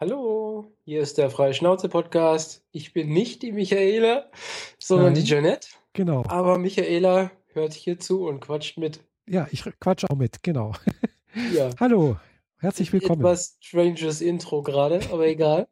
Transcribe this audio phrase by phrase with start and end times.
[0.00, 2.64] Hallo, hier ist der Freie Schnauze Podcast.
[2.72, 4.28] Ich bin nicht die Michaela,
[4.76, 5.22] sondern Nein.
[5.22, 5.68] die Janette.
[5.92, 6.24] Genau.
[6.26, 9.04] Aber Michaela hört hier zu und quatscht mit.
[9.28, 10.72] Ja, ich quatsche auch mit, genau.
[11.54, 12.16] Ja, Hallo,
[12.58, 13.20] herzlich willkommen.
[13.20, 15.68] etwas stranges Intro gerade, aber egal.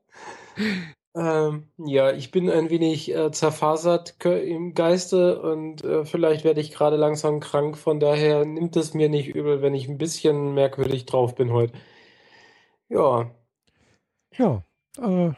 [1.14, 6.72] Ähm, ja, ich bin ein wenig äh, zerfasert im Geiste und äh, vielleicht werde ich
[6.72, 7.76] gerade langsam krank.
[7.76, 11.74] Von daher nimmt es mir nicht übel, wenn ich ein bisschen merkwürdig drauf bin heute.
[12.88, 13.30] Ja,
[14.38, 14.62] Ja,
[14.98, 15.32] äh,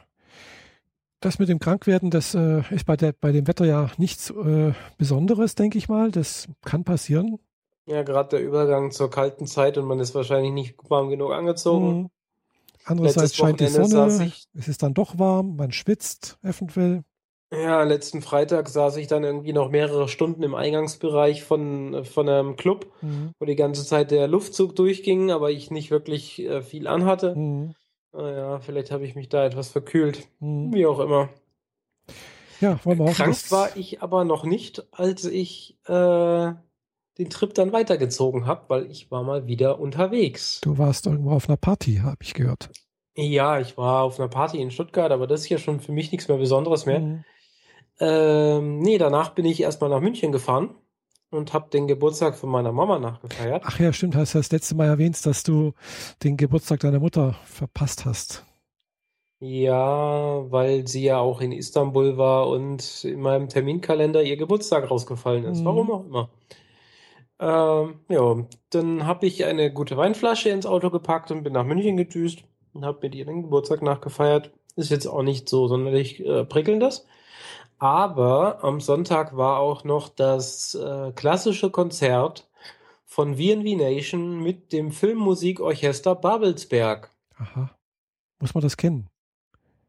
[1.21, 4.73] das mit dem Krankwerden, das äh, ist bei, der, bei dem Wetter ja nichts äh,
[4.99, 6.11] Besonderes, denke ich mal.
[6.11, 7.39] Das kann passieren.
[7.87, 11.99] ja, gerade der Übergang zur kalten Zeit und man ist wahrscheinlich nicht warm genug angezogen.
[12.03, 12.11] Mhm.
[12.87, 17.03] Andererseits scheint die Sonne, es ist dann doch warm, man schwitzt eventuell.
[17.51, 22.57] Ja, letzten Freitag saß ich dann irgendwie noch mehrere Stunden im Eingangsbereich von, von einem
[22.57, 23.31] Club, Mhm.
[23.39, 27.35] wo die ganze Zeit der Luftzug durchging, aber ich nicht wirklich äh, viel anhatte.
[27.35, 27.75] Mhm.
[28.15, 30.29] Naja, vielleicht habe ich mich da etwas verkühlt.
[30.41, 30.73] Mhm.
[30.73, 31.31] Wie auch immer.
[32.61, 36.53] Ja, wollen wir hoffen, Krank war ich aber noch nicht, als ich äh,
[37.19, 40.61] den Trip dann weitergezogen habe, weil ich war mal wieder unterwegs.
[40.63, 42.71] Du warst irgendwo auf einer Party, habe ich gehört.
[43.17, 46.11] Ja, ich war auf einer Party in Stuttgart, aber das ist ja schon für mich
[46.13, 47.01] nichts mehr Besonderes mehr.
[47.01, 47.25] Mhm.
[48.01, 50.75] Ähm, nee, danach bin ich erstmal nach München gefahren
[51.35, 53.63] und habe den Geburtstag von meiner Mama nachgefeiert.
[53.67, 55.73] Ach ja, stimmt, hast du das letzte Mal erwähnt, dass du
[56.23, 58.45] den Geburtstag deiner Mutter verpasst hast.
[59.41, 65.45] Ja, weil sie ja auch in Istanbul war und in meinem Terminkalender ihr Geburtstag rausgefallen
[65.45, 65.61] ist.
[65.61, 65.65] Mhm.
[65.65, 66.31] Warum auch immer.
[67.41, 71.97] Ähm, ja, dann habe ich eine gute Weinflasche ins Auto gepackt und bin nach München
[71.97, 74.53] gedüst und habe mit ihr den Geburtstag nachgefeiert.
[74.77, 77.07] Ist jetzt auch nicht so sonderlich äh, prickelndes.
[77.79, 82.49] Aber am Sonntag war auch noch das äh, klassische Konzert
[83.05, 87.11] von VNV Nation mit dem Filmmusikorchester Babelsberg.
[87.37, 87.71] Aha.
[88.41, 89.09] Muss man das kennen?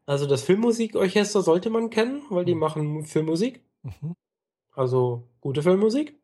[0.05, 4.15] Also das Filmmusikorchester sollte man kennen, weil die machen Filmmusik, Mhm.
[4.73, 6.19] also gute Filmmusik.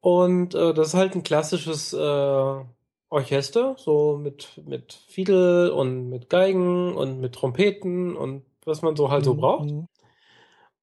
[0.00, 2.64] Und äh, das ist halt ein klassisches äh,
[3.08, 9.10] Orchester, so mit, mit Fiedel und mit Geigen und mit Trompeten und was man so
[9.10, 9.38] halt so Mhm.
[9.38, 9.70] braucht.
[9.70, 9.86] Mhm.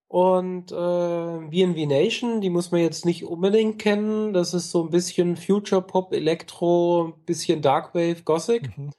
[0.10, 4.34] Und äh, BNV Nation, die muss man jetzt nicht unbedingt kennen.
[4.34, 8.76] Das ist so ein bisschen Future Pop, Elektro, ein bisschen Darkwave, Gothic.
[8.76, 8.90] Mhm.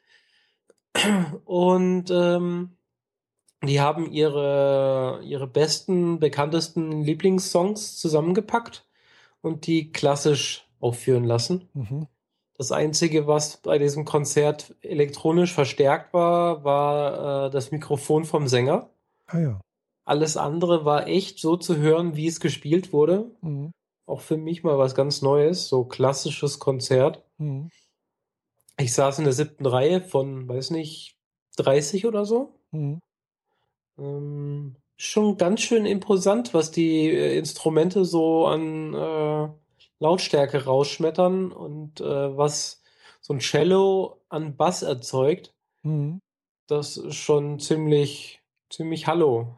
[1.45, 2.77] Und ähm,
[3.65, 8.87] die haben ihre, ihre besten, bekanntesten Lieblingssongs zusammengepackt
[9.43, 11.69] und die klassisch aufführen lassen.
[11.75, 12.07] Mhm.
[12.57, 18.91] Das Einzige, was bei diesem Konzert elektronisch verstärkt war, war äh, das Mikrofon vom Sänger.
[19.27, 19.61] Ah ja.
[20.11, 23.31] Alles andere war echt so zu hören, wie es gespielt wurde.
[23.43, 23.71] Mhm.
[24.07, 27.23] Auch für mich mal was ganz Neues, so klassisches Konzert.
[27.39, 27.71] Mhm.
[28.77, 31.15] Ich saß in der siebten Reihe von, weiß nicht,
[31.59, 32.59] 30 oder so.
[32.73, 32.99] Mhm.
[34.01, 39.49] Ähm, schon ganz schön imposant, was die äh, Instrumente so an äh,
[40.01, 42.83] Lautstärke rausschmettern und äh, was
[43.21, 45.55] so ein Cello an Bass erzeugt.
[45.85, 46.21] Mhm.
[46.67, 48.40] Das ist schon ziemlich,
[48.71, 49.57] ziemlich Hallo.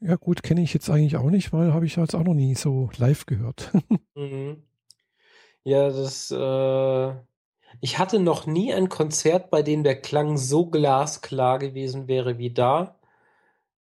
[0.00, 2.54] Ja gut, kenne ich jetzt eigentlich auch nicht, weil habe ich jetzt auch noch nie
[2.54, 3.72] so live gehört.
[4.14, 4.64] Mhm.
[5.62, 7.14] Ja, das, äh,
[7.80, 12.50] ich hatte noch nie ein Konzert, bei dem der Klang so glasklar gewesen wäre wie
[12.50, 12.98] da.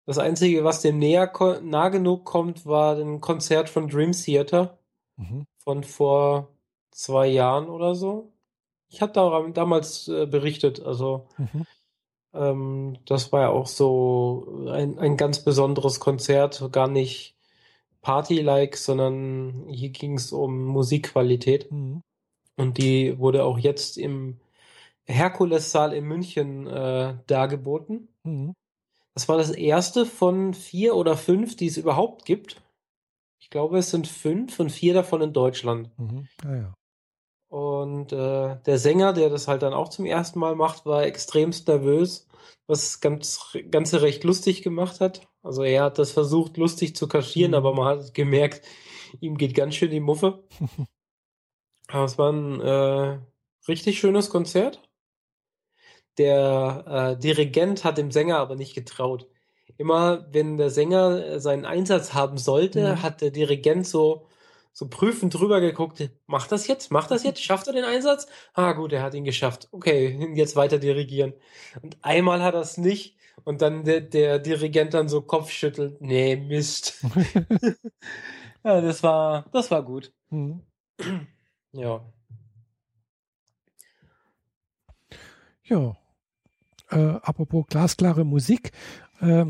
[0.06, 1.32] Das Einzige, was dem näher
[1.64, 4.78] nah genug kommt, war ein Konzert von Dream Theater
[5.16, 5.48] Mhm.
[5.58, 6.50] von vor
[6.92, 8.32] zwei Jahren oder so.
[8.90, 11.66] Ich hatte daran damals äh, berichtet, also Mhm.
[12.34, 17.36] Ähm, das war ja auch so ein, ein ganz besonderes Konzert, gar nicht
[18.02, 21.72] Party-like, sondern hier ging es um Musikqualität.
[21.72, 22.02] Mhm.
[22.56, 24.40] Und die wurde auch jetzt im
[25.06, 28.10] Herkulessaal in München äh, dargeboten.
[28.24, 28.54] Mhm.
[29.14, 32.62] Das war das erste von vier oder fünf, die es überhaupt gibt.
[33.40, 35.90] Ich glaube, es sind fünf und vier davon in Deutschland.
[35.98, 36.28] Mhm.
[36.44, 36.74] Ah ja.
[37.50, 41.68] Und äh, der Sänger, der das halt dann auch zum ersten Mal macht, war extremst
[41.68, 42.27] nervös,
[42.68, 45.28] was ganz Ganze recht lustig gemacht hat.
[45.44, 47.56] Also er hat das versucht, lustig zu kaschieren, Mhm.
[47.58, 48.66] aber man hat gemerkt,
[49.22, 50.44] ihm geht ganz schön die Muffe.
[51.90, 53.20] Aber es war ein äh,
[53.68, 54.82] richtig schönes Konzert.
[56.18, 59.28] Der äh, Dirigent hat dem Sänger aber nicht getraut.
[59.78, 63.02] Immer wenn der Sänger äh, seinen Einsatz haben sollte, Mhm.
[63.04, 64.27] hat der Dirigent so,
[64.78, 66.12] so prüfend drüber geguckt.
[66.28, 66.92] Macht das jetzt?
[66.92, 67.42] Macht das jetzt?
[67.42, 68.28] Schafft er den Einsatz?
[68.54, 69.68] Ah, gut, er hat ihn geschafft.
[69.72, 71.34] Okay, jetzt weiter dirigieren.
[71.82, 73.18] Und einmal hat er es nicht.
[73.44, 76.00] Und dann der, der Dirigent dann so Kopfschüttelt.
[76.00, 77.04] Nee, Mist.
[78.64, 80.14] ja, das war, das war gut.
[80.30, 80.62] Mhm.
[81.74, 82.02] Ja.
[85.64, 85.98] Ja.
[86.90, 88.72] äh, apropos glasklare Musik.
[89.22, 89.46] Äh,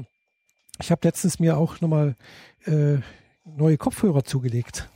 [0.79, 2.15] ich habe letztens mir auch nochmal
[2.65, 2.97] äh,
[3.55, 4.89] neue Kopfhörer zugelegt.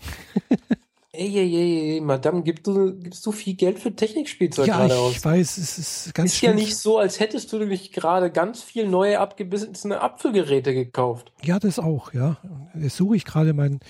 [1.13, 4.93] Ey, ey, ey, ey, Madame, gibst du, gibst du viel Geld für Technikspielzeug ja, gerade
[4.93, 5.25] ich aus?
[5.25, 6.51] weiß, es ist ganz Ist schlimm.
[6.51, 11.33] ja nicht so, als hättest du nämlich gerade ganz viel neue abgebissene Apfelgeräte gekauft.
[11.43, 12.37] Ja, das auch, ja.
[12.79, 13.81] Jetzt suche ich gerade meinen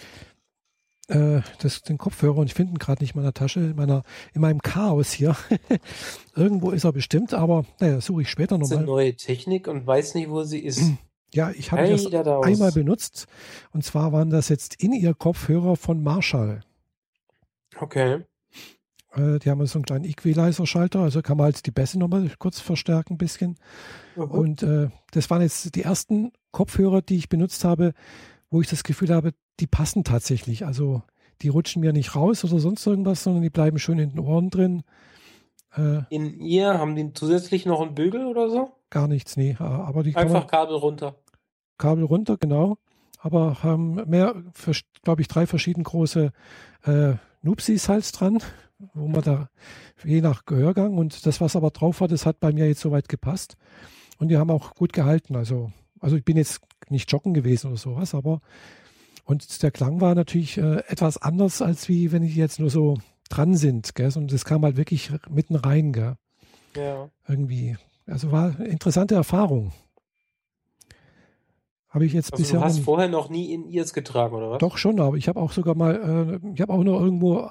[1.10, 4.02] äh, das, den Kopfhörer und ich finde ihn gerade nicht in meiner Tasche, in, meiner,
[4.34, 5.36] in meinem Chaos hier.
[6.36, 9.04] Irgendwo ist er bestimmt, aber naja, suche ich später Das ist eine nochmal.
[9.04, 10.82] neue Technik und weiß nicht, wo sie ist.
[11.34, 12.46] Ja, ich habe das Heider Daus.
[12.46, 13.28] einmal benutzt
[13.72, 16.62] und zwar waren das jetzt in ihr Kopfhörer von Marshall.
[17.80, 18.26] Okay.
[19.14, 22.60] Äh, die haben so einen kleinen Equalizer-Schalter, also kann man halt die Bässe nochmal kurz
[22.60, 23.58] verstärken ein bisschen.
[24.16, 24.24] Mhm.
[24.24, 27.94] Und äh, das waren jetzt die ersten Kopfhörer, die ich benutzt habe,
[28.50, 30.66] wo ich das Gefühl habe, die passen tatsächlich.
[30.66, 31.04] Also
[31.42, 34.50] die rutschen mir nicht raus oder sonst irgendwas, sondern die bleiben schön in den Ohren
[34.50, 34.84] drin.
[35.76, 38.72] Äh, In ihr haben die zusätzlich noch einen Bügel oder so?
[38.92, 39.56] Gar nichts, nee.
[39.58, 41.16] Aber die Einfach man Kabel runter.
[41.78, 42.78] Kabel runter, genau.
[43.20, 44.36] Aber haben mehr,
[45.04, 46.32] glaube ich, drei verschieden große
[46.86, 48.40] äh, Nupsis halt dran,
[48.94, 49.50] wo man da
[50.04, 53.10] je nach Gehörgang und das, was aber drauf war, das hat bei mir jetzt soweit
[53.10, 53.58] gepasst.
[54.20, 55.36] Und die haben auch gut gehalten.
[55.36, 58.42] Also, also ich bin jetzt nicht joggen gewesen oder sowas, aber
[59.24, 62.98] und der Klang war natürlich äh, etwas anders, als wie wenn die jetzt nur so
[63.30, 64.12] dran sind, gell?
[64.16, 66.16] Und das kam halt wirklich mitten rein, gell?
[66.76, 67.10] Ja.
[67.28, 67.78] Irgendwie.
[68.08, 69.72] Also war eine interessante Erfahrung.
[71.90, 74.60] Habe ich jetzt Also bisher du hast vorher noch nie in ears getragen, oder was?
[74.60, 77.50] Doch schon, aber ich habe auch sogar mal, äh, ich habe auch noch irgendwo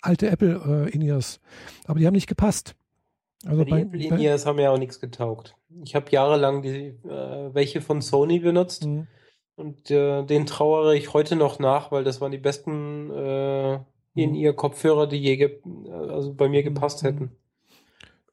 [0.00, 1.40] alte Apple äh, In-Ears,
[1.86, 2.74] aber die haben nicht gepasst.
[3.44, 5.56] Also die bei, Apple bei, In-Ears haben ja auch nichts getaugt.
[5.82, 9.08] Ich habe jahrelang die, äh, welche von Sony benutzt Mhm.
[9.56, 13.80] und äh, den trauere ich heute noch nach, weil das waren die besten äh,
[14.14, 17.06] In-Ear-Kopfhörer, die je ge äh, also bei mir gepasst Mhm.
[17.08, 17.30] hätten.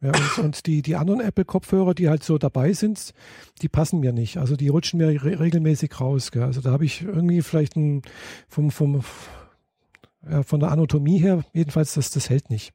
[0.02, 3.14] Ja, und, und die, die anderen Apple-Kopfhörer, die halt so dabei sind,
[3.62, 4.38] die passen mir nicht.
[4.38, 6.32] Also die rutschen mir re regelmäßig raus.
[6.32, 6.44] Gell?
[6.44, 8.04] Also da habe ich irgendwie vielleicht ein,
[8.48, 9.04] vom, vom,
[10.30, 12.74] ja, von der Anatomie her, jedenfalls, das, das hält nicht.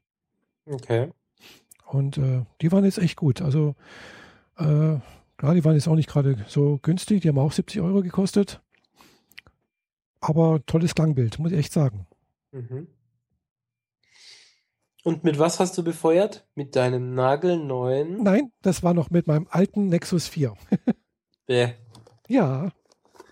[0.65, 1.09] Okay.
[1.85, 3.41] Und äh, die waren jetzt echt gut.
[3.41, 3.75] Also,
[4.57, 4.97] äh,
[5.37, 7.21] klar, die waren jetzt auch nicht gerade so günstig.
[7.21, 8.61] Die haben auch 70 Euro gekostet.
[10.19, 12.07] Aber tolles Klangbild, muss ich echt sagen.
[12.51, 12.87] Mhm.
[15.03, 16.47] Und mit was hast du befeuert?
[16.55, 18.23] Mit deinem nagelneuen?
[18.23, 20.53] Nein, das war noch mit meinem alten Nexus 4.
[21.45, 21.73] Bäh.
[22.29, 22.71] Ja.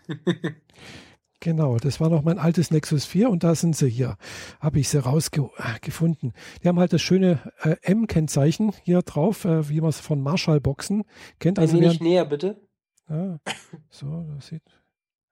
[1.40, 4.18] genau, das war noch mein altes Nexus 4 und da sind sie hier.
[4.60, 6.34] Habe ich sie rausgefunden.
[6.62, 11.04] Die haben halt das schöne äh, M-Kennzeichen hier drauf, äh, wie man es von Marshall-Boxen
[11.40, 11.58] kennt.
[11.58, 12.60] Ein Also wenig während, näher, bitte.
[13.10, 13.40] ja,
[13.90, 14.64] so, das sieht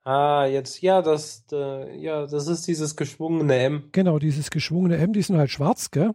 [0.02, 3.88] Ah, jetzt, ja, das, äh, ja, das ist dieses geschwungene M.
[3.92, 6.14] Genau, dieses geschwungene M, die sind halt schwarz, gell?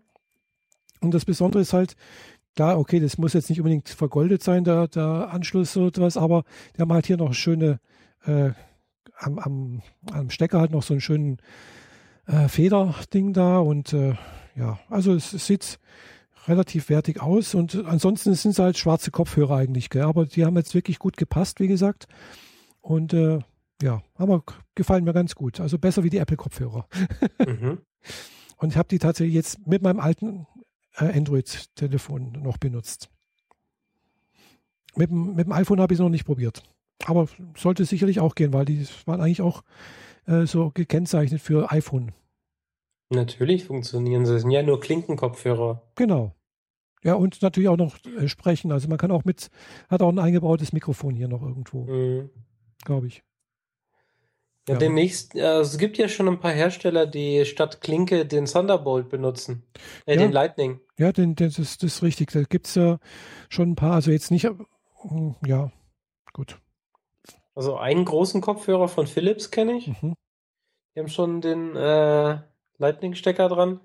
[1.02, 1.96] Und das Besondere ist halt,
[2.56, 6.44] klar, okay, das muss jetzt nicht unbedingt vergoldet sein, der, der Anschluss oder was, aber
[6.76, 7.80] die haben halt hier noch schöne,
[8.26, 8.52] äh,
[9.18, 9.82] am, am,
[10.12, 11.38] am Stecker halt noch so einen schönen
[12.28, 14.16] äh, Federding da und äh,
[14.56, 15.80] ja, also es, es sieht
[16.48, 20.04] relativ wertig aus und ansonsten sind es halt schwarze Kopfhörer eigentlich, gell?
[20.04, 22.08] aber die haben jetzt wirklich gut gepasst, wie gesagt.
[22.82, 23.40] Und äh,
[23.82, 24.44] ja, aber
[24.76, 25.60] gefallen mir ganz gut.
[25.60, 26.88] Also besser wie die Apple-Kopfhörer.
[27.46, 27.80] Mhm.
[28.58, 30.48] Und ich habe die tatsächlich jetzt mit meinem alten
[30.98, 33.10] Android-Telefon noch benutzt.
[34.96, 36.64] Mit dem, mit dem iPhone habe ich es noch nicht probiert.
[37.06, 37.28] Aber
[37.58, 39.64] sollte sicherlich auch gehen, weil die waren eigentlich auch
[40.28, 42.14] äh, so gekennzeichnet für iPhone.
[43.10, 44.34] Natürlich funktionieren sie.
[44.34, 45.82] Das sind ja nur Klinkenkopfhörer.
[45.96, 46.34] Genau.
[47.04, 48.72] Ja, und natürlich auch noch äh, sprechen.
[48.72, 49.50] Also man kann auch mit,
[49.90, 52.30] hat auch ein eingebautes Mikrofon hier noch irgendwo, Mhm.
[52.84, 53.22] glaube ich.
[54.68, 59.10] Ja, demnächst, äh, es gibt ja schon ein paar Hersteller, die statt Klinke den Thunderbolt
[59.10, 59.64] benutzen.
[60.08, 60.22] Äh, Ja.
[60.22, 60.80] den Lightning.
[60.98, 62.32] Ja, den, den, das, ist- das ist richtig.
[62.32, 62.98] Da gibt es ja
[63.50, 64.54] schon ein paar, also jetzt nicht, äh,
[65.46, 65.72] ja,
[66.34, 66.58] gut.
[67.54, 69.88] Also einen großen Kopfhörer von Philips kenne ich.
[70.02, 70.16] Mhm.
[70.96, 72.40] Die haben schon den äh,
[72.80, 73.80] Lightning-Stecker dran.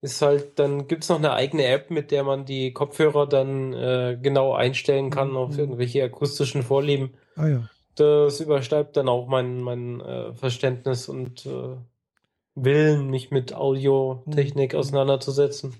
[0.00, 3.72] Ist halt, dann gibt es noch eine eigene App, mit der man die Kopfhörer dann
[3.72, 5.58] äh, genau einstellen kann auf Mhm.
[5.58, 7.14] irgendwelche akustischen Vorlieben.
[7.34, 7.68] Ah ja.
[7.98, 11.76] Das übersteigt dann auch mein, mein äh, Verständnis und äh,
[12.54, 14.78] Willen, mich mit Audiotechnik Mhm.
[14.78, 15.76] auseinanderzusetzen.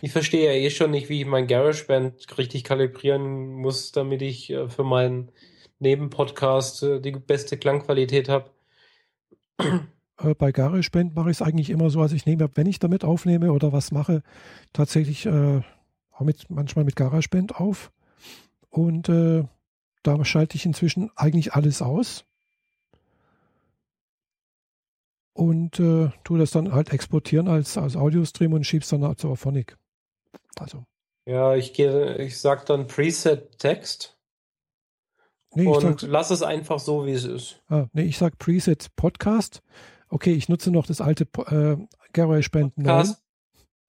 [0.00, 4.50] Ich verstehe ja eh schon nicht, wie ich mein GarageBand richtig kalibrieren muss, damit ich
[4.50, 5.32] äh, für meinen
[5.80, 8.50] Nebenpodcast äh, die beste Klangqualität habe.
[10.18, 13.04] Äh, bei GarageBand mache ich es eigentlich immer so, also ich nehme, wenn ich damit
[13.04, 14.22] aufnehme oder was mache,
[14.72, 15.62] tatsächlich äh,
[16.12, 17.90] auch mit, manchmal mit GarageBand auf.
[18.70, 19.44] Und äh,
[20.06, 22.24] da schalte ich inzwischen eigentlich alles aus.
[25.32, 29.28] Und äh, tue das dann halt exportieren als, als Audiostream und schiebe es dann zu
[29.28, 29.76] Auphonic.
[30.56, 30.84] Also,
[31.26, 34.16] Ja, ich gehe, ich sag dann Preset Text
[35.54, 37.62] Nee, ich und sag, lass es einfach so, wie es ist.
[37.68, 39.62] ah, nee, ich sag Preset Podcast.
[40.08, 41.76] Okay, ich nutze noch das alte äh,
[42.12, 42.86] GarageBand 9.
[42.86, 43.22] Cast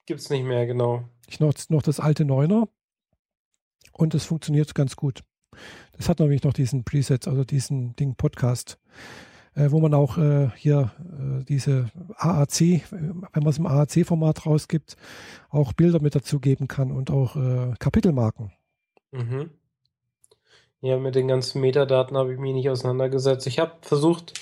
[0.06, 1.04] gibt's nicht mehr, genau.
[1.28, 2.68] Ich nutze noch das alte 9er
[3.94, 5.24] und es funktioniert ganz gut.
[5.98, 8.78] Das hat nämlich noch diesen Preset, also diesen Ding Podcast,
[9.56, 14.96] äh, wo man auch äh, hier äh, diese AAC, wenn man es im AAC-Format rausgibt,
[15.50, 18.52] auch Bilder mit dazugeben kann und auch äh, Kapitelmarken.
[19.12, 19.52] Mhm.
[20.82, 23.48] Ja, mit den ganzen Metadaten habe ich mich nicht auseinandergesetzt.
[23.48, 24.34] Ich habe versucht,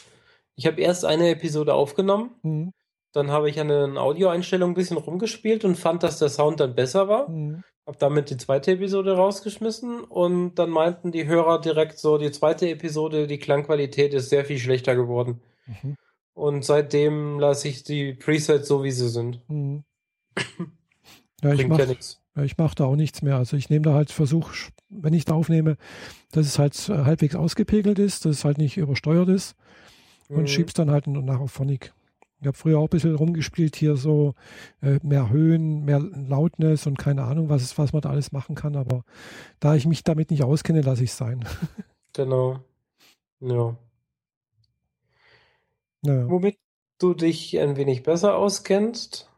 [0.55, 2.74] ich habe erst eine Episode aufgenommen, Mhm.
[3.13, 6.75] dann habe ich an den Audioeinstellungen ein bisschen rumgespielt und fand, dass der Sound dann
[6.75, 7.29] besser war.
[7.29, 7.63] Mhm.
[7.85, 12.69] Hab damit die zweite Episode rausgeschmissen und dann meinten die Hörer direkt so, die zweite
[12.69, 15.41] Episode, die Klangqualität ist sehr viel schlechter geworden.
[15.65, 15.95] Mhm.
[16.33, 19.41] Und seitdem lasse ich die Presets so, wie sie sind.
[19.49, 19.83] Mhm.
[21.43, 22.21] Ja, ich Bringt mach, ja nichts.
[22.41, 23.35] ich mache da auch nichts mehr.
[23.35, 24.53] Also ich nehme da halt, versuche,
[24.89, 25.75] wenn ich da aufnehme,
[26.31, 29.57] dass es halt äh, halbwegs ausgepegelt ist, dass es halt nicht übersteuert ist.
[30.29, 30.47] und Mhm.
[30.47, 31.91] schiebst dann halt nach auf Phonic.
[32.43, 34.35] Ich habe früher auch ein bisschen rumgespielt hier so
[34.81, 38.75] äh, mehr Höhen, mehr Loudness und keine Ahnung, was, was man da alles machen kann,
[38.75, 39.05] aber
[39.62, 41.45] da ich mich damit nicht auskenne, lasse ich es sein.
[42.13, 42.59] Genau.
[43.39, 43.75] Ja.
[46.01, 46.29] Naja.
[46.29, 46.59] Womit
[47.00, 49.29] du dich ein wenig besser auskennst,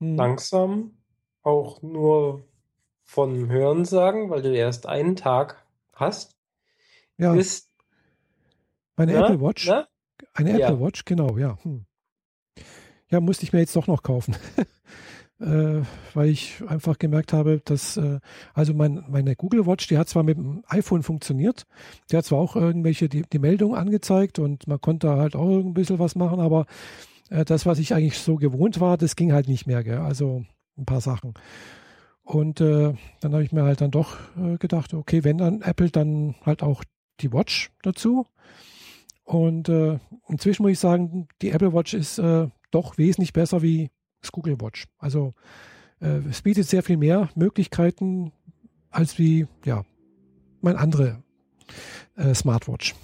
[0.00, 0.16] Hm.
[0.16, 0.96] langsam,
[1.42, 2.42] auch nur
[3.04, 6.36] von Hören sagen, weil du erst einen Tag hast,
[7.16, 7.70] Ja, ist,
[8.96, 9.66] meine na, Apple Watch.
[9.68, 9.86] na?
[10.34, 10.68] Eine Ja.
[10.68, 11.58] Apple Watch, genau, ja.
[11.62, 11.86] Hm.
[13.14, 14.34] Ja, musste ich mir jetzt doch noch kaufen.
[15.40, 15.82] äh,
[16.14, 18.18] weil ich einfach gemerkt habe, dass, äh,
[18.54, 21.64] also mein, meine Google Watch, die hat zwar mit dem iPhone funktioniert,
[22.10, 25.74] die hat zwar auch irgendwelche, die, die Meldung angezeigt und man konnte halt auch ein
[25.74, 26.66] bisschen was machen, aber
[27.30, 29.98] äh, das, was ich eigentlich so gewohnt war, das ging halt nicht mehr, gell?
[29.98, 30.44] also
[30.76, 31.34] ein paar Sachen.
[32.24, 35.90] Und äh, dann habe ich mir halt dann doch äh, gedacht, okay, wenn dann Apple,
[35.90, 36.82] dann halt auch
[37.20, 38.26] die Watch dazu.
[39.22, 43.90] Und äh, inzwischen muss ich sagen, die Apple Watch ist äh, doch wesentlich besser wie
[44.20, 44.86] das Google Watch.
[44.98, 45.34] Also
[46.00, 48.32] äh, es bietet sehr viel mehr Möglichkeiten
[48.90, 49.84] als wie, ja,
[50.60, 51.22] mein andere
[52.16, 52.94] äh, Smartwatch.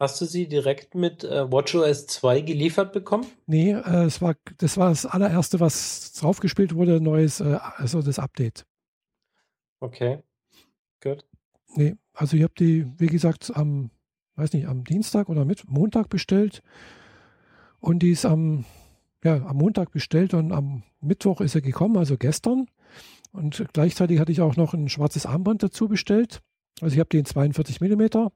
[0.00, 3.26] Hast du sie direkt mit äh, WatchOS 2 geliefert bekommen?
[3.46, 8.18] Nee, äh, es war, das war das allererste, was draufgespielt wurde, neues, äh, also das
[8.18, 8.66] Update.
[9.80, 10.18] Okay,
[11.02, 11.24] gut.
[11.76, 13.90] Nee, also ich habe die, wie gesagt, am,
[14.36, 16.62] weiß nicht, am Dienstag oder mit Montag bestellt.
[17.80, 18.64] Und die ist am,
[19.24, 22.66] ja, am Montag bestellt und am Mittwoch ist sie gekommen, also gestern.
[23.32, 26.40] Und gleichzeitig hatte ich auch noch ein schwarzes Armband dazu bestellt.
[26.80, 28.30] Also ich habe den 42 Millimeter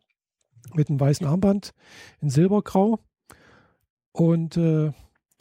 [0.74, 1.72] mit einem weißen Armband
[2.20, 2.98] in Silbergrau
[4.12, 4.92] und äh,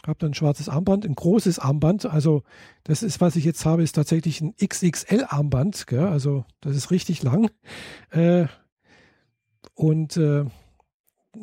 [0.05, 2.05] habe dann ein schwarzes Armband, ein großes Armband.
[2.05, 2.43] Also
[2.83, 5.91] das ist, was ich jetzt habe, ist tatsächlich ein XXL-Armband.
[5.93, 7.49] Also das ist richtig lang.
[8.11, 8.47] Äh,
[9.73, 10.45] und äh,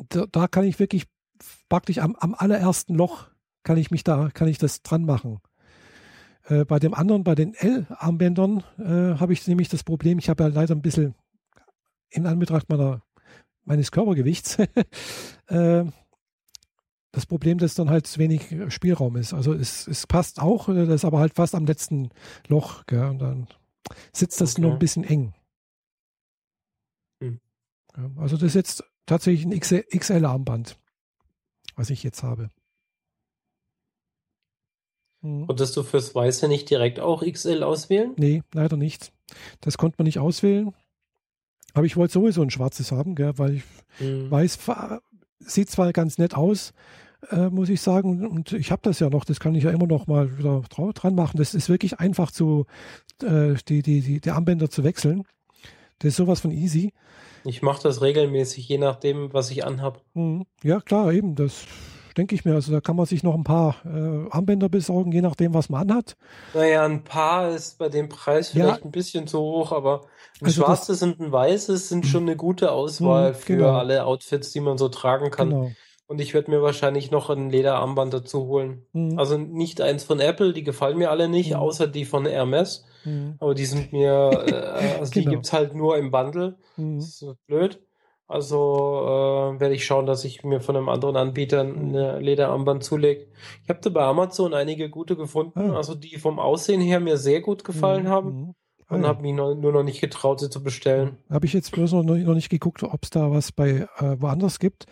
[0.08, 1.06] da, da kann ich wirklich
[1.68, 3.28] praktisch am, am allerersten Loch
[3.64, 5.40] kann ich mich da, kann ich das dran machen.
[6.44, 10.44] Äh, bei dem anderen, bei den L-Armbändern, äh, habe ich nämlich das Problem, ich habe
[10.44, 11.14] ja leider ein bisschen
[12.10, 13.02] in Anbetracht meiner,
[13.64, 14.58] meines Körpergewichts
[15.48, 15.84] äh,
[17.12, 19.32] das Problem, dass dann halt zu wenig Spielraum ist.
[19.32, 22.10] Also es, es passt auch, äh, das ist aber halt fast am letzten
[22.48, 22.84] Loch.
[22.86, 23.06] Gell?
[23.06, 23.48] Und dann
[24.12, 24.76] sitzt das nur Okay.
[24.76, 25.34] ein bisschen eng.
[27.20, 27.40] Hm.
[28.16, 29.58] Also das ist jetzt tatsächlich ein
[30.00, 30.78] XL-Armband,
[31.76, 32.50] was ich jetzt habe.
[35.24, 35.46] Hm.
[35.46, 38.12] Konntest du fürs Weiße nicht direkt auch XL auswählen?
[38.16, 39.10] Nee, leider nicht.
[39.62, 40.72] Das konnte man nicht auswählen.
[41.72, 43.62] Aber ich wollte sowieso ein schwarzes haben, gell, weil ich
[43.98, 44.30] Hm.
[44.30, 44.58] weiß,
[45.40, 46.72] sieht zwar ganz nett aus,
[47.30, 49.86] äh, muss ich sagen, und ich habe das ja noch, das kann ich ja immer
[49.86, 51.38] noch mal wieder dran machen.
[51.38, 52.66] Das ist wirklich einfach zu,
[53.22, 55.24] äh, die, die, die, die Armbänder zu wechseln.
[56.00, 56.92] Das ist sowas von easy.
[57.44, 60.02] Ich mache das regelmäßig, je nachdem, was ich anhab.
[60.14, 60.44] Mhm.
[60.62, 61.64] Ja, klar, eben, das
[62.16, 62.54] denke ich mir.
[62.54, 65.82] Also da kann man sich noch ein paar äh, Armbänder besorgen, je nachdem, was man
[65.90, 66.16] anhat.
[66.54, 68.64] Naja, ein paar ist bei dem Preis Ja.
[68.64, 70.02] vielleicht ein bisschen zu hoch, aber
[70.40, 73.70] ein Also schwarzes und ein weißes sind schon eine gute Auswahl Mhm, für genau.
[73.78, 75.50] alle Outfits, die man so tragen kann.
[75.50, 75.70] Genau.
[76.06, 78.84] Und ich werde mir wahrscheinlich noch ein Lederarmband dazu holen.
[78.92, 79.18] Mhm.
[79.18, 81.56] Also nicht eins von Apple, die gefallen mir alle nicht, Mhm.
[81.56, 82.84] außer die von Hermes.
[83.04, 83.36] Mhm.
[83.40, 85.30] Aber die sind mir, äh, also die Genau.
[85.30, 86.56] gibt's halt nur im Bundle.
[86.76, 86.96] Mhm.
[86.98, 87.80] Das ist so blöd.
[88.26, 89.02] Also
[89.56, 93.26] äh, werde ich schauen, dass ich mir von einem anderen Anbieter eine Lederarmband zulege.
[93.62, 95.76] Ich habe da bei Amazon einige gute gefunden, Ah.
[95.76, 98.08] also die vom Aussehen her mir sehr gut gefallen Mhm.
[98.08, 98.54] haben Mhm.
[98.88, 99.08] Ah, und ja.
[99.08, 101.16] habe mich noch, nur noch nicht getraut, sie zu bestellen.
[101.30, 104.58] Habe ich jetzt bloß noch, noch nicht geguckt, ob es da was bei äh, woanders
[104.58, 104.86] gibt.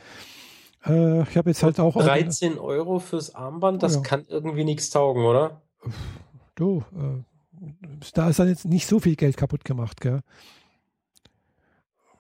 [0.85, 1.97] Äh, ich habe jetzt halt auch.
[1.97, 4.03] 13 Euro fürs Armband, das Oh ja.
[4.03, 5.63] kann irgendwie nichts taugen, oder?
[6.55, 7.23] Du, äh,
[8.15, 10.21] da ist dann jetzt nicht so viel Geld kaputt gemacht, gell?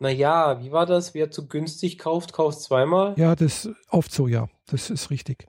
[0.02, 1.14] Naja, wie war das?
[1.14, 3.14] Wer zu günstig kauft, kauft zweimal.
[3.16, 4.48] Ja, das oft so, ja.
[4.66, 5.46] Das ist richtig.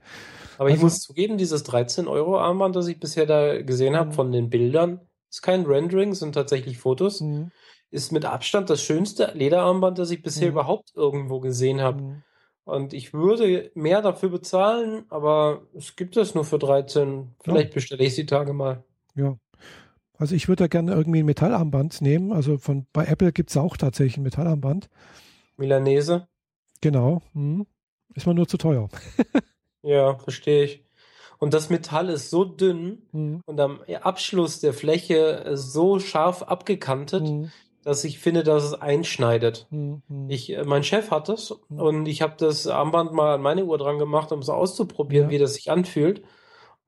[0.60, 4.14] Aber also, ich muss zugeben, dieses 13-Euro-Armband, das ich bisher da gesehen habe, mhm.
[4.14, 7.22] von den Bildern, ist kein Rendering, sind tatsächlich Fotos.
[7.22, 7.52] Mhm.
[7.90, 10.54] Ist mit Abstand das schönste Lederarmband, das ich bisher mhm.
[10.54, 12.04] überhaupt irgendwo gesehen habe.
[12.04, 12.24] Mhm.
[12.64, 17.34] Und ich würde mehr dafür bezahlen, aber es gibt es nur für 13.
[17.44, 17.74] Vielleicht ja.
[17.74, 18.84] bestelle ich sie Tage mal.
[19.16, 19.36] Ja.
[20.18, 22.32] Also ich würde da gerne irgendwie ein Metallarmband nehmen.
[22.32, 24.90] Also von bei Apple gibt es auch tatsächlich ein Metallarmband.
[25.58, 26.28] Milanese?
[26.82, 27.22] Genau.
[27.34, 27.66] Hm.
[28.16, 28.90] Ist man nur zu teuer.
[29.82, 30.86] ja, verstehe ich.
[31.40, 33.42] Und das Metall ist so dünn mhm.
[33.46, 37.52] und am Abschluss der Fläche so scharf abgekantet, mhm
[37.84, 39.68] dass ich finde, dass es einschneidet.
[39.70, 40.02] Mhm.
[40.30, 41.80] Ich, äh, mein Chef hat es mhm.
[41.80, 45.32] und ich habe das Armband mal an meine Uhr dran gemacht, um es auszuprobieren, ja.
[45.32, 46.24] wie das sich anfühlt.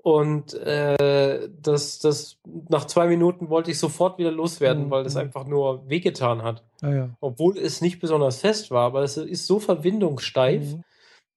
[0.05, 2.37] Und äh, das, das
[2.69, 4.89] nach zwei Minuten wollte ich sofort wieder loswerden, mhm.
[4.91, 6.63] weil das einfach nur wehgetan hat.
[6.83, 7.09] Ah, ja.
[7.21, 10.83] Obwohl es nicht besonders fest war, aber es ist so verbindungssteif, mhm.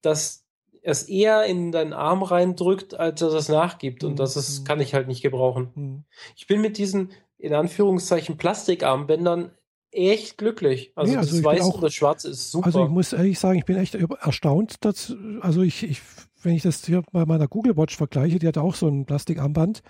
[0.03, 0.45] dass
[0.83, 4.03] es eher in deinen Arm reindrückt, als dass es nachgibt.
[4.03, 4.63] Und das ist, mhm.
[4.65, 5.71] kann ich halt nicht gebrauchen.
[5.73, 6.03] Mhm.
[6.35, 7.09] Ich bin mit diesen
[7.39, 9.49] in Anführungszeichen Plastikarmbändern
[9.89, 10.91] echt glücklich.
[10.93, 12.67] Also, nee, also das Weiße und das Schwarze ist super.
[12.67, 14.85] Also ich muss ehrlich sagen, ich bin echt erstaunt.
[14.85, 16.01] Dass, also ich, ich,
[16.41, 19.81] wenn ich das hier bei meiner Google Watch vergleiche, die hat auch so ein Plastikarmband.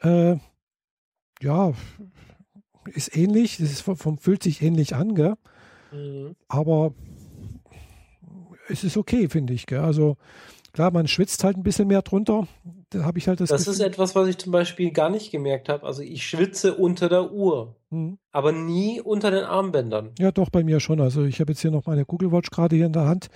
[0.00, 0.36] Äh,
[1.40, 1.72] ja,
[2.86, 5.34] ist ähnlich, das ist vom, fühlt sich ähnlich an, gell?
[5.92, 6.36] Mhm.
[6.48, 6.94] Aber
[8.68, 9.66] es ist okay, finde ich.
[9.66, 9.80] Gell?
[9.80, 10.16] Also
[10.72, 12.46] Klar, man schwitzt halt ein bisschen mehr drunter.
[12.88, 13.50] Da habe ich halt das.
[13.50, 13.74] Das Gefühl.
[13.74, 15.84] ist etwas, was ich zum Beispiel gar nicht gemerkt habe.
[15.84, 18.18] Also ich schwitze unter der Uhr, mhm.
[18.32, 20.12] aber nie unter den Armbändern.
[20.18, 21.00] Ja, doch bei mir schon.
[21.00, 23.28] Also ich habe jetzt hier noch meine Google Watch gerade hier in der Hand.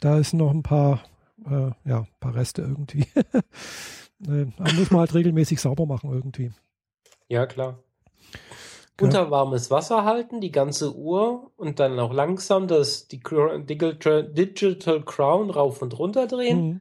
[0.00, 1.00] Da ist noch ein paar,
[1.48, 3.06] äh, ja, paar Reste irgendwie.
[4.26, 6.52] äh, muss man halt regelmäßig sauber machen irgendwie.
[7.28, 7.82] Ja, klar.
[9.00, 9.06] Ja.
[9.06, 15.48] Unter warmes Wasser halten, die ganze Uhr und dann auch langsam das die Digital Crown
[15.48, 16.80] rauf und runter drehen mhm.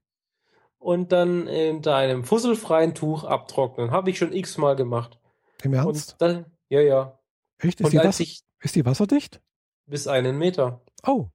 [0.79, 3.91] und dann unter einem fusselfreien Tuch abtrocknen.
[3.91, 5.17] Habe ich schon x-mal gemacht.
[5.63, 6.15] Im Ernst?
[6.19, 7.19] Dann, ja, ja.
[7.57, 7.79] Echt?
[7.79, 9.41] Ist die, Wasser, ich, ist die wasserdicht?
[9.85, 10.81] Bis einen Meter.
[11.05, 11.27] Oh.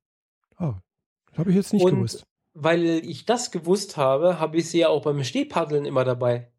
[0.58, 0.74] oh.
[1.36, 2.26] Habe ich jetzt nicht und gewusst.
[2.54, 6.50] Weil ich das gewusst habe, habe ich sie ja auch beim Stehpaddeln immer dabei.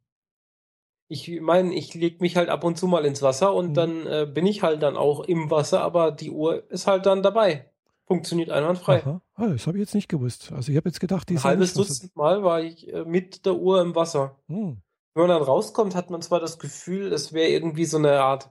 [1.07, 3.73] Ich meine, ich lege mich halt ab und zu mal ins Wasser und mhm.
[3.73, 7.23] dann äh, bin ich halt dann auch im Wasser, aber die Uhr ist halt dann
[7.23, 7.69] dabei.
[8.07, 9.01] Funktioniert einwandfrei.
[9.01, 9.21] Aha.
[9.33, 10.51] Ah, das habe ich jetzt nicht gewusst.
[10.51, 13.55] Also ich habe jetzt gedacht, die Ein halbes Dutzend Mal war ich äh, mit der
[13.55, 14.37] Uhr im Wasser.
[14.47, 14.81] Mhm.
[15.13, 18.49] Wenn man dann rauskommt, hat man zwar das Gefühl, es wäre irgendwie so eine Art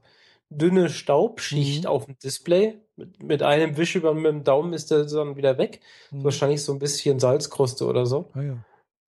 [0.57, 1.91] dünne Staubschicht mhm.
[1.91, 2.81] auf dem Display.
[2.97, 5.81] Mit, mit einem Wisch über mit dem Daumen ist der dann wieder weg.
[6.11, 6.25] Mhm.
[6.25, 8.31] Wahrscheinlich so ein bisschen Salzkruste oder so.
[8.35, 8.65] Ah, ja.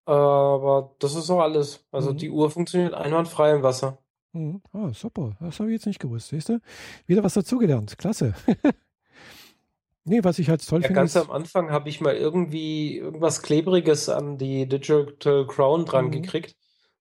[0.06, 1.84] Aber das ist auch alles.
[1.90, 2.18] Also mhm.
[2.18, 3.98] die Uhr funktioniert einwandfrei im Wasser.
[4.32, 4.62] Mhm.
[4.72, 5.36] Ah, super.
[5.40, 6.28] Das habe ich jetzt nicht gewusst.
[6.28, 6.60] Siehst du?
[7.06, 7.96] Wieder was dazugelernt.
[7.98, 8.34] Klasse.
[10.04, 11.00] nee, was ich halt toll ja, finde.
[11.00, 16.10] Ganz am Anfang habe ich mal irgendwie irgendwas Klebriges an die Digital Crown dran mhm.
[16.12, 16.56] gekriegt,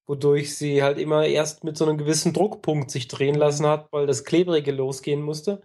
[0.08, 4.08] wodurch sie halt immer erst mit so einem gewissen Druckpunkt sich drehen lassen hat, weil
[4.08, 5.62] das Klebrige losgehen musste.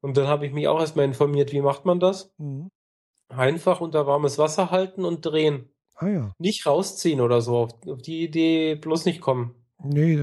[0.00, 2.32] Und dann habe ich mich auch erstmal informiert, wie macht man das?
[2.38, 2.70] Mhm.
[3.28, 5.70] Einfach unter warmes Wasser halten und drehen.
[5.96, 6.34] Ah ja.
[6.38, 7.56] Nicht rausziehen oder so.
[7.58, 9.54] Auf, die Idee bloß nicht kommen.
[9.80, 10.16] Nee,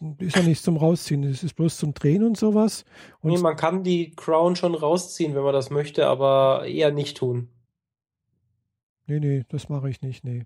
[0.00, 1.22] das ist ja nicht zum Rausziehen.
[1.22, 2.84] Das ist bloß zum Drehen und sowas.
[3.20, 7.16] Und nee, man kann die Crown schon rausziehen, wenn man das möchte, aber eher nicht
[7.16, 7.48] tun.
[9.06, 10.44] Nee, nee, das mache ich nicht, nee.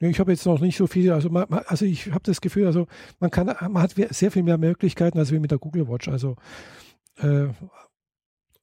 [0.00, 2.86] Ich habe jetzt noch nicht so viel, also, man, also ich habe das Gefühl, also
[3.18, 6.08] man kann, man hat sehr viel mehr Möglichkeiten als wie mit der Google Watch.
[6.08, 6.36] Also
[7.18, 7.48] äh,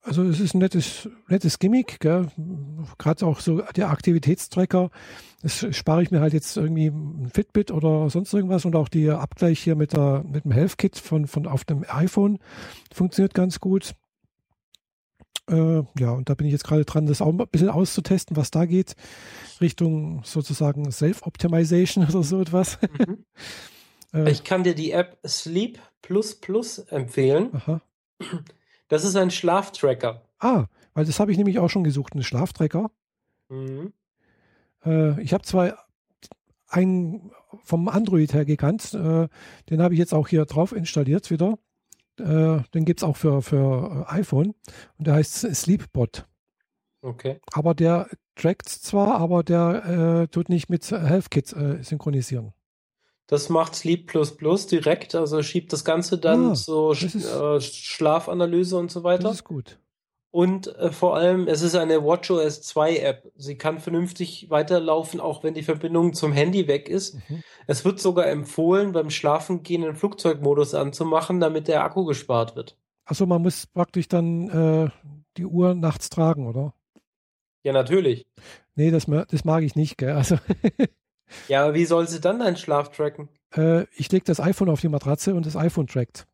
[0.08, 4.90] also es ist ein nettes, nettes Gimmick, gerade auch so der Aktivitätstracker.
[5.42, 9.20] Das spare ich mir halt jetzt irgendwie ein Fitbit oder sonst irgendwas und auch der
[9.20, 12.40] Abgleich hier mit, der, mit dem Health Kit von, von auf dem iPhone
[12.94, 13.96] funktioniert ganz gut.
[15.50, 18.52] Äh, ja, und da bin ich jetzt gerade dran, das auch ein bisschen auszutesten, was
[18.52, 18.96] da geht,
[19.62, 22.80] Richtung sozusagen Self-Optimization oder so etwas.
[22.82, 23.26] Mhm.
[24.14, 27.50] äh, ich kann dir die App Sleep Plus Plus empfehlen.
[27.54, 27.82] Aha.
[28.90, 30.22] Das ist ein Schlaftracker.
[30.40, 32.92] Ah, weil das habe ich nämlich auch schon gesucht, einen Schlaftracker.
[33.50, 33.94] Mhm.
[34.86, 35.86] Äh, ich habe zwar
[36.68, 37.32] einen
[37.64, 39.28] vom Android her gekannt, äh,
[39.70, 41.58] den habe ich jetzt auch hier drauf installiert wieder.
[42.20, 44.54] Äh, den gibt es auch für, für iPhone
[44.98, 46.26] und der heißt Sleepbot.
[47.02, 47.40] Okay.
[47.54, 52.54] Aber der trackt zwar, aber der äh, tut nicht mit HealthKit äh, synchronisieren.
[53.28, 57.60] Das macht Sleep Plus Plus direkt, also schiebt das Ganze dann ah, so ist, äh,
[57.60, 59.24] Schlafanalyse und so weiter.
[59.24, 59.80] Das ist gut.
[60.32, 63.32] Und äh, vor allem, es ist eine WatchOS 2 App.
[63.36, 67.16] Sie kann vernünftig weiterlaufen, auch wenn die Verbindung zum Handy weg ist.
[67.30, 67.44] Mhm.
[67.66, 72.78] Es wird sogar empfohlen, beim Schlafengehen den Flugzeugmodus anzumachen, damit der Akku gespart wird.
[73.06, 74.90] Also man muss praktisch dann äh,
[75.38, 76.74] die Uhr nachts tragen, oder?
[77.64, 78.28] Ja, natürlich.
[78.76, 80.12] Nee, das, das mag ich nicht, gell?
[80.12, 80.38] Also
[81.48, 83.30] Ja, aber wie soll sie dann deinen Schlaf tracken?
[83.56, 86.26] äh, ich lege das iPhone auf die Matratze und das iPhone trackt.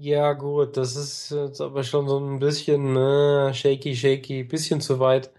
[0.00, 4.98] Ja, gut, das ist jetzt aber schon so ein bisschen äh, shaky, shaky, bisschen zu
[5.00, 5.30] weit.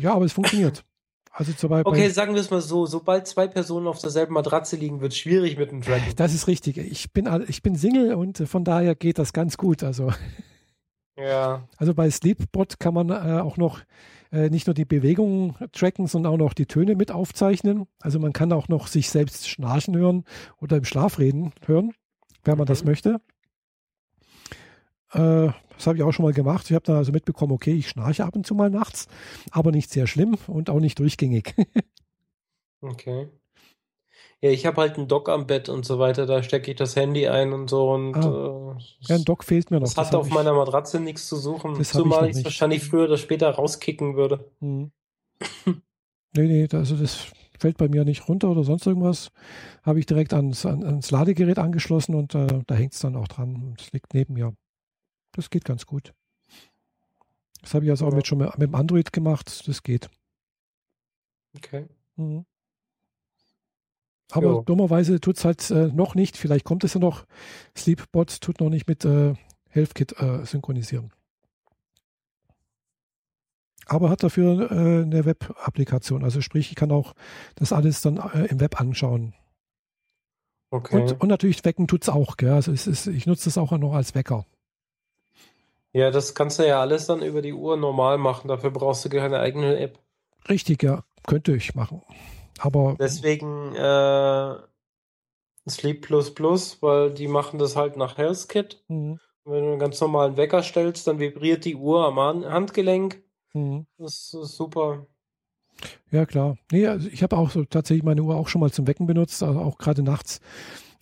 [0.00, 0.84] Ja, aber es funktioniert.
[1.32, 4.76] Also zum Beispiel, Okay, sagen wir es mal so, sobald zwei Personen auf derselben Matratze
[4.76, 6.14] liegen, wird es schwierig mit dem Tracken.
[6.14, 6.78] das ist richtig.
[6.78, 9.82] Ich bin, ich bin Single und äh, von daher geht das ganz gut.
[9.82, 10.12] Also,
[11.18, 13.80] Ja, also bei Sleepbot kann man äh, auch noch
[14.32, 17.86] äh, nicht nur die Bewegungen tracken, sondern auch noch die Töne mit aufzeichnen.
[18.00, 20.24] Also man kann auch noch sich selbst schnarchen hören
[20.60, 21.92] oder im Schlaf reden hören,
[22.44, 22.90] wenn man das Mhm.
[22.90, 23.20] möchte.
[25.14, 26.66] Äh, das habe ich auch schon mal gemacht.
[26.70, 29.08] Ich habe da also mitbekommen, okay, ich schnarche ab und zu mal nachts,
[29.50, 31.54] aber nicht sehr schlimm und auch nicht durchgängig.
[32.80, 33.28] okay.
[34.40, 36.96] Ja, ich habe halt einen Dock am Bett und so weiter, da stecke ich das
[36.96, 38.76] Handy ein und so und Ah.
[38.78, 39.86] äh, ja, ein Dock fehlt mir noch.
[39.88, 42.84] das hat hab auf ich- meiner Matratze nichts zu suchen, Das zumal ich es wahrscheinlich
[42.84, 44.50] früher oder später rauskicken würde.
[44.60, 44.90] Hm.
[46.36, 47.26] Nee, nee, also das
[47.60, 49.30] fällt bei mir nicht runter oder sonst irgendwas.
[49.84, 53.28] Habe ich direkt ans, an, ans Ladegerät angeschlossen und äh, da hängt es dann auch
[53.28, 53.76] dran.
[53.78, 54.52] Es liegt neben mir.
[55.34, 56.14] Das geht ganz gut.
[57.60, 58.16] Das habe ich also auch Ja.
[58.16, 59.66] mit, schon mit, mit dem Android gemacht.
[59.68, 60.08] Das geht.
[61.56, 61.86] Okay.
[62.16, 62.44] Mhm.
[64.30, 64.62] Aber Jo.
[64.62, 66.36] dummerweise tut es halt äh, noch nicht.
[66.36, 67.26] Vielleicht kommt es ja noch.
[67.76, 69.34] Sleepbot tut noch nicht mit äh,
[69.70, 71.12] HealthKit äh, synchronisieren.
[73.86, 76.24] Aber hat dafür äh, eine Web-Applikation.
[76.24, 77.14] Also sprich, ich kann auch
[77.54, 79.34] das alles dann äh, im Web anschauen.
[80.70, 81.00] Okay.
[81.02, 82.36] Und, und natürlich wecken tut es auch.
[82.36, 82.52] Gell?
[82.52, 84.46] Also es ist, ich nutze das auch noch als Wecker.
[85.94, 88.48] Ja, das kannst du ja alles dann über die Uhr normal machen.
[88.48, 89.98] Dafür brauchst du keine eigene App.
[90.48, 92.02] Richtig, ja, könnte ich machen.
[92.58, 94.56] Aber Deswegen äh,
[95.68, 98.82] Sleep Plus Plus, weil die machen das halt nach HealthKit.
[98.88, 103.22] mh, Wenn du einen ganz normalen Wecker stellst, dann vibriert die Uhr am Han- Handgelenk.
[103.54, 103.84] mh.
[103.98, 105.06] Das ist super.
[106.10, 106.56] Ja, klar.
[106.70, 109.42] Nee, also ich habe auch so tatsächlich meine Uhr auch schon mal zum Wecken benutzt,
[109.42, 110.40] also auch gerade nachts.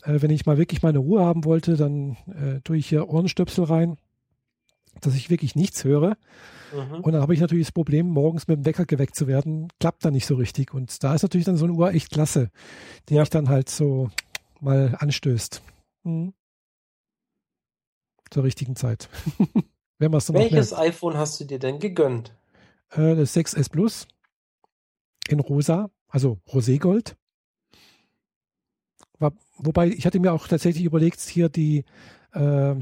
[0.05, 3.64] Äh, wenn ich mal wirklich meine Ruhe haben wollte, dann äh, tue ich hier Ohrenstöpsel
[3.64, 3.96] rein,
[5.00, 6.16] dass ich wirklich nichts höre.
[6.72, 7.00] Mhm.
[7.00, 10.05] Und dann habe ich natürlich das Problem, morgens mit dem Wecker geweckt zu werden, klappt
[10.05, 10.72] dann nicht so richtig.
[10.74, 12.50] Und da ist natürlich dann so eine Uhr echt klasse,
[13.09, 13.20] die Ja.
[13.20, 14.11] mich dann halt so
[14.61, 15.62] mal anstößt.
[16.05, 16.35] Mhm.
[18.31, 19.09] Zur richtigen Zeit.
[19.98, 22.35] wenn man es dann Welches iPhone hast du dir denn gegönnt?
[22.90, 24.09] Äh, das 6S Plus
[25.28, 27.16] in rosa, also Roségold.
[29.18, 31.85] War, wobei, ich hatte mir auch tatsächlich überlegt, hier die,
[32.33, 32.74] äh,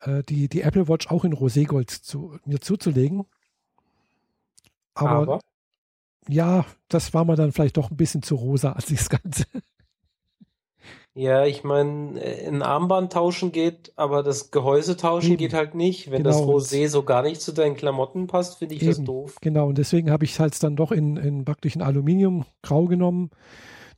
[0.00, 3.24] äh, die, die Apple Watch auch in Roségold zu, mir zuzulegen.
[4.94, 5.40] Aber, Aber
[6.28, 9.44] ja, das war mir dann vielleicht doch ein bisschen zu rosa als das Ganze.
[11.14, 15.38] ja, ich meine, äh, ein Armband tauschen geht, aber das Gehäuse tauschen Eben.
[15.38, 16.10] geht halt nicht.
[16.10, 19.06] Wenn Genau, das Rosé so gar nicht zu deinen Klamotten passt, finde ich das Eben.
[19.06, 19.36] doof.
[19.40, 23.30] Genau, und deswegen habe ich es halt dann doch in, in praktisch in Aluminiumgrau genommen.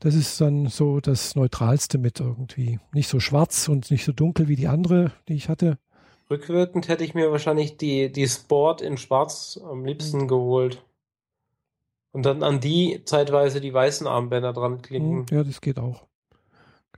[0.00, 2.80] Das ist dann so das Neutralste mit irgendwie.
[2.92, 5.78] Nicht so schwarz und nicht so dunkel wie die andere, die ich hatte.
[6.32, 9.86] Rückwirkend hätte ich mir wahrscheinlich die, die Sport in Schwarz am Mhm.
[9.86, 10.82] liebsten geholt.
[12.12, 15.26] Und dann an die zeitweise die weißen Armbänder dran Hm, klicken.
[15.30, 16.06] Ja, das geht auch.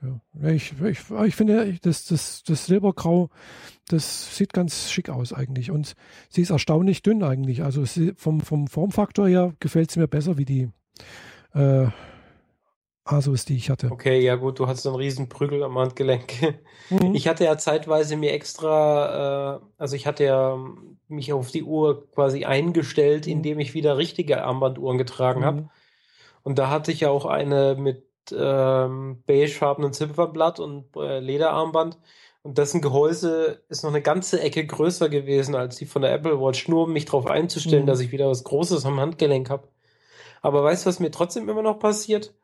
[0.03, 0.51] Ja.
[0.51, 3.31] Ich, ich, ich finde, das, das, das Silbergrau,
[3.89, 5.71] das sieht ganz schick aus eigentlich.
[5.71, 5.95] Und
[6.29, 7.63] sie ist erstaunlich dünn eigentlich.
[7.63, 10.69] Also sie, vom, vom Formfaktor her gefällt sie mir besser wie die
[11.55, 11.87] äh,
[13.05, 13.91] Asus, die ich hatte.
[13.91, 16.33] Okay, ja gut, du hast einen riesen Prügel am Handgelenk.
[16.91, 17.15] Mhm.
[17.15, 20.59] Ich hatte ja zeitweise mir extra, äh, also ich hatte ja
[21.09, 23.33] mich auf die Uhr quasi eingestellt, Mhm.
[23.33, 25.61] indem ich wieder richtige Armbanduhren getragen habe.
[25.63, 25.71] Mhm.
[26.43, 31.99] Und da hatte ich ja auch eine mit ähm, beigefarbenen Zifferblatt und äh, Lederarmband.
[32.43, 36.41] Und dessen Gehäuse ist noch eine ganze Ecke größer gewesen als die von der Apple
[36.41, 37.87] Watch, nur um mich darauf einzustellen, Mhm.
[37.87, 39.69] dass ich wieder was Großes am Handgelenk habe.
[40.43, 42.35] Aber weißt du, was mir trotzdem immer noch passiert?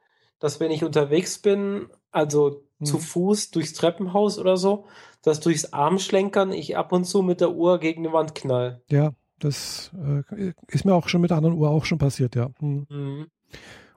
[0.41, 3.01] Dass wenn ich unterwegs bin, also zu Mhm.
[3.01, 4.87] Fuß durchs Treppenhaus oder so,
[5.23, 8.83] dass durchs Armschlenkern ich ab und zu mit der Uhr gegen die Wand knall.
[8.91, 12.51] Ja, das äh, ist mir auch schon mit der anderen Uhr auch schon passiert, ja.
[12.61, 12.87] Mhm.
[12.89, 13.27] Mhm.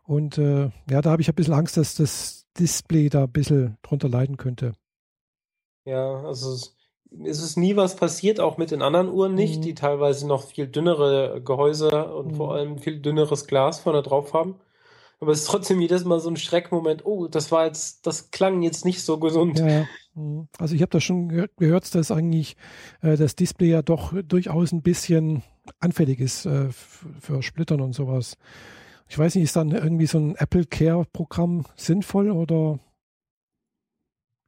[0.03, 3.77] Und äh, ja, da habe ich ein bisschen Angst, dass das Display da ein bisschen
[3.82, 4.73] drunter leiden könnte.
[5.86, 6.75] Ja, also es,
[7.25, 9.62] es ist nie was passiert, auch mit den anderen Uhren nicht, Mhm.
[9.62, 12.36] die teilweise noch viel dünnere Gehäuse und Mhm.
[12.36, 14.56] vor allem viel dünneres Glas vorne drauf haben.
[15.23, 17.05] Aber es ist trotzdem jedes Mal so ein Schreckmoment.
[17.05, 19.57] Oh, das war jetzt, das klang jetzt nicht so gesund.
[19.57, 20.49] Ja, mhm.
[20.57, 22.57] also ich habe da schon gehört, dass eigentlich
[23.01, 25.41] äh, das Display ja doch durchaus ein bisschen
[25.79, 26.67] anfällig ist äh,
[27.21, 28.38] für Splittern und sowas.
[29.07, 32.79] Ich weiß nicht, ist dann irgendwie so ein Apple Care Programm sinnvoll oder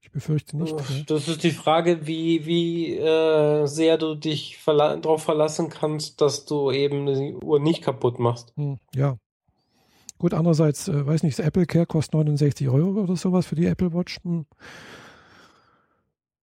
[0.01, 0.75] ich befürchte nicht.
[1.09, 6.43] Das ist die Frage, wie, wie äh, sehr du dich verla darauf verlassen kannst, dass
[6.43, 8.51] du eben die Uhr nicht kaputt machst.
[8.57, 9.17] Hm, ja.
[10.17, 13.65] Gut, andererseits, äh, weiß nicht, das Apple Care kostet 69 Euro oder sowas für die
[13.65, 14.19] Apple Watch.
[14.23, 14.45] Hm.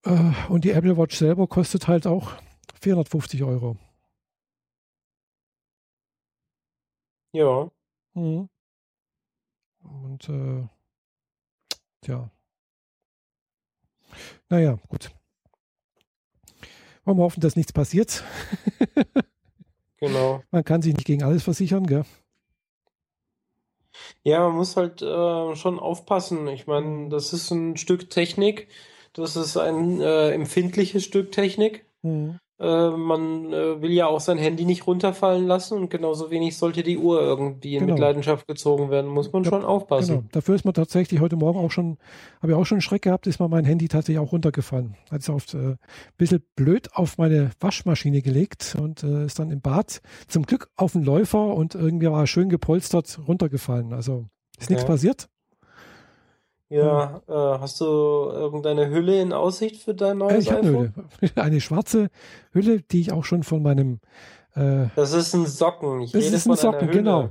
[0.05, 2.33] Äh, und die Apple Watch selber kostet halt auch
[2.81, 3.77] 450 Euro.
[7.33, 7.71] Ja.
[8.15, 8.49] Mhm.
[9.83, 10.69] Und äh,
[12.03, 12.31] tja.
[14.51, 15.11] Naja, gut.
[17.05, 18.23] Wollen wir hoffen, dass nichts passiert.
[19.97, 20.43] genau.
[20.51, 22.05] Man kann sich nicht gegen alles versichern, gell?
[24.23, 26.47] Ja, man muss halt äh, schon aufpassen.
[26.49, 28.69] Ich meine, das ist ein Stück Technik.
[29.13, 31.85] Das ist ein äh, empfindliches Stück Technik.
[32.03, 32.39] Mhm.
[32.63, 36.85] Äh, man äh, will ja auch sein Handy nicht runterfallen lassen und genauso wenig sollte
[36.85, 37.95] die Uhr irgendwie in genau.
[37.95, 39.11] Mitleidenschaft gezogen werden.
[39.11, 40.17] Muss man ja, schon aufpassen.
[40.19, 40.29] Genau.
[40.31, 41.99] Dafür ist man tatsächlich heute Morgen auch schon,
[42.41, 44.95] habe ich auch schon einen Schreck gehabt, ist mal mein Handy tatsächlich auch runtergefallen.
[45.11, 45.79] Hat es auf äh, ein
[46.19, 50.93] bisschen blöd auf meine Waschmaschine gelegt und äh, ist dann im Bad zum Glück auf
[50.93, 53.93] den Läufer und irgendwie war schön gepolstert runtergefallen.
[53.93, 54.27] Also
[54.61, 55.29] ist nichts passiert.
[56.73, 60.65] Ja, äh, hast du irgendeine Hülle in Aussicht für dein neues ich iPhone?
[60.65, 61.33] Eine, Hülle.
[61.37, 62.09] eine schwarze
[62.53, 64.01] Hülle, die ich auch schon von meinem.
[64.55, 66.01] Äh, das ist ein Socken.
[66.01, 67.31] Ich das ist ein Socken, genau.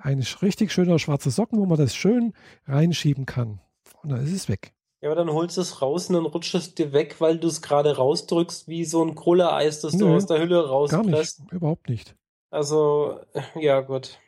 [0.00, 2.32] Ein richtig schöner schwarzer Socken, wo man das schön
[2.66, 3.60] reinschieben kann.
[4.02, 4.72] Und dann ist es weg.
[5.04, 7.48] Ja, aber dann holst du es raus und dann rutscht es dir weg, weil du
[7.48, 11.38] es gerade rausdrückst, wie so ein Cola-Eis, das Nö, du aus der Hülle rauspresst.
[11.38, 12.16] Gar nicht, überhaupt nicht.
[12.50, 13.20] Also,
[13.54, 14.18] ja, gut.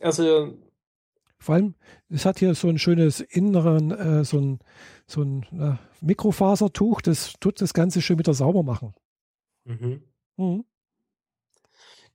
[0.00, 0.54] Also,
[1.38, 1.74] vor allem,
[2.08, 4.58] es hat hier so ein schönes inneren, äh, so ein,
[5.06, 8.94] so ein äh, Mikrofasertuch, das tut das Ganze schön wieder sauber machen.
[9.64, 10.02] Mhm.
[10.36, 10.64] Mhm.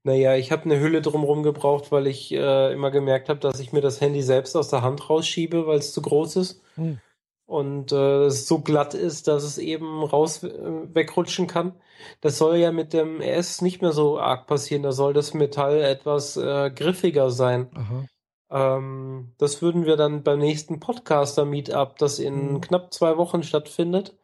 [0.04, 3.72] Naja, ich habe eine Hülle drumherum gebraucht, weil ich äh, immer gemerkt habe, dass ich
[3.72, 6.62] mir das Handy selbst aus der Hand rausschiebe, weil es zu groß ist.
[6.76, 7.00] Mhm.
[7.46, 10.50] Und äh, es so glatt ist, dass es eben raus äh,
[10.94, 11.74] wegrutschen kann.
[12.20, 14.84] Das soll ja mit dem S nicht mehr so arg passieren.
[14.84, 17.70] Da soll das Metall etwas äh, griffiger sein.
[17.74, 18.06] Aha.
[18.54, 22.62] Ähm, das würden wir dann beim nächsten Podcaster-Meetup, das in mhm.
[22.62, 24.16] knapp zwei Wochen stattfindet,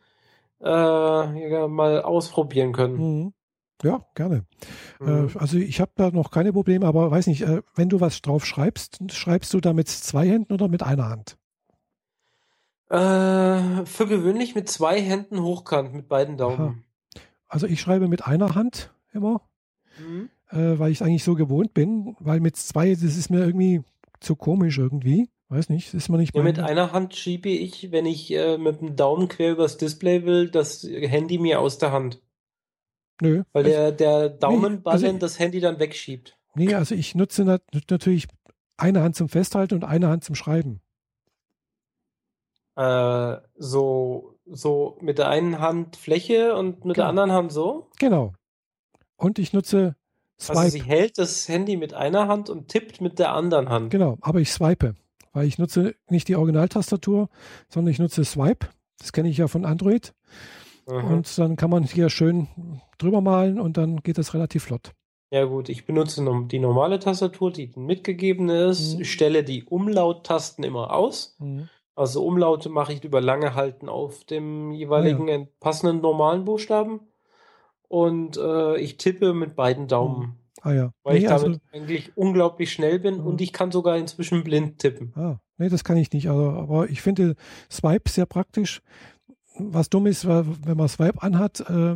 [0.61, 2.97] äh, mal ausprobieren können.
[2.97, 3.33] Mhm.
[3.81, 4.45] Ja, gerne.
[4.99, 5.29] Mhm.
[5.33, 8.21] Äh, also ich habe da noch keine Probleme, aber weiß nicht, äh, wenn du was
[8.21, 11.37] drauf schreibst, schreibst du da mit zwei Händen oder mit einer Hand?
[12.89, 16.59] Äh, für gewöhnlich mit zwei Händen hochkant, mit beiden Daumen.
[16.59, 16.75] Aha.
[17.47, 19.41] Also ich schreibe mit einer Hand immer,
[19.97, 20.29] mhm.
[20.51, 23.81] äh, weil ich eigentlich so gewohnt bin, weil mit zwei, das ist mir irgendwie
[24.19, 25.29] zu komisch irgendwie.
[25.49, 28.81] Weiß nicht, ist man nicht ja, Mit einer Hand schiebe ich, wenn ich äh, mit
[28.81, 32.21] dem Daumen quer übers Display will, das Handy mir aus der Hand.
[33.21, 33.43] Nö.
[33.51, 36.37] Weil also, der, der Daumenballen nee, also das Handy dann wegschiebt.
[36.55, 38.27] Nee, also ich nutze nat natürlich
[38.77, 40.81] eine Hand zum Festhalten und eine Hand zum Schreiben.
[42.75, 47.05] Äh, so, so mit der einen Hand Fläche und mit genau.
[47.05, 47.89] der anderen Hand so?
[47.99, 48.33] Genau.
[49.17, 49.95] Und ich nutze
[50.39, 50.59] Swipe.
[50.59, 53.89] Also sie hält das Handy mit einer Hand und tippt mit der anderen Hand.
[53.91, 54.95] Genau, aber ich swipe,
[55.33, 57.29] weil ich nutze nicht die Originaltastatur,
[57.67, 58.67] sondern ich nutze Swipe.
[58.99, 60.13] Das kenne ich ja von Android.
[60.87, 61.03] Mhm.
[61.05, 62.47] Und dann kann man hier schön
[62.97, 64.93] drüber malen und dann geht das relativ flott.
[65.31, 69.03] Ja gut, ich benutze die normale Tastatur, die mitgegeben ist, mhm.
[69.03, 71.35] stelle die Umlauttasten immer aus.
[71.39, 71.69] Mhm.
[71.95, 75.47] Also Umlaute mache ich über lange Halten auf dem jeweiligen ah, ja.
[75.59, 77.01] passenden normalen Buchstaben
[77.89, 80.21] und äh, ich tippe mit beiden Daumen.
[80.21, 80.35] Hm.
[80.61, 80.93] Ah ja.
[81.03, 84.79] Weil nee, ich damit also, eigentlich unglaublich schnell bin und ich kann sogar inzwischen blind
[84.79, 85.13] tippen.
[85.15, 86.29] Ah, nee, das kann ich nicht.
[86.29, 87.35] Also, aber ich finde
[87.71, 88.81] Swipe sehr praktisch.
[89.57, 91.95] Was dumm ist, wenn man Swipe anhat, äh,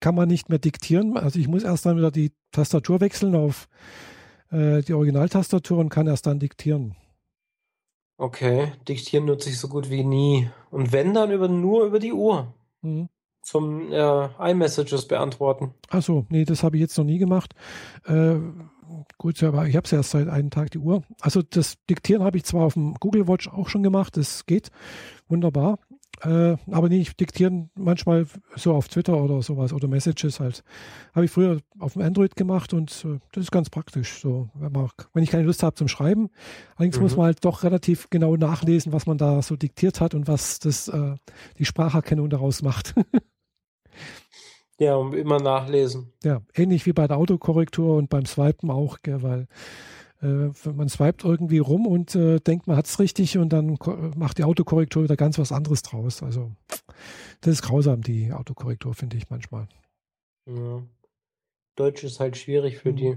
[0.00, 1.16] kann man nicht mehr diktieren.
[1.16, 3.66] Also ich muss erst dann wieder die Tastatur wechseln auf
[4.50, 6.96] äh, die Originaltastatur und kann erst dann diktieren.
[8.18, 10.50] Okay, diktieren nutze ich so gut wie nie.
[10.70, 12.54] Und wenn, dann über, nur über die Uhr.
[12.82, 13.08] Mhm
[13.46, 15.72] zum äh, iMessages beantworten.
[15.88, 17.54] Achso, nee, das habe ich jetzt noch nie gemacht.
[18.04, 18.34] Äh,
[19.18, 21.04] gut, aber ich habe es erst seit einem Tag die Uhr.
[21.20, 24.70] Also das Diktieren habe ich zwar auf dem Google Watch auch schon gemacht, das geht
[25.28, 25.78] wunderbar.
[26.22, 30.64] Äh, aber nicht diktieren manchmal so auf Twitter oder sowas oder Messages halt.
[31.14, 34.20] Habe ich früher auf dem Android gemacht und äh, das ist ganz praktisch.
[34.20, 36.30] So, wenn, man, wenn ich keine Lust habe zum Schreiben.
[36.74, 37.02] Allerdings mhm.
[37.02, 40.58] muss man halt doch relativ genau nachlesen, was man da so diktiert hat und was
[40.58, 41.14] das äh,
[41.58, 42.94] die Spracherkennung daraus macht.
[44.78, 46.12] Ja, und immer nachlesen.
[46.22, 49.46] Ja, ähnlich wie bei der Autokorrektur und beim Swipen auch, gell, weil
[50.22, 53.78] äh, man swiped irgendwie rum und äh, denkt, man hat es richtig und dann
[54.16, 56.22] macht die Autokorrektur wieder ganz was anderes draus.
[56.22, 56.52] Also
[57.40, 59.66] das ist grausam, die Autokorrektur, finde ich manchmal.
[60.46, 60.82] Ja.
[61.76, 62.96] Deutsch ist halt schwierig für Mhm.
[62.96, 63.16] die.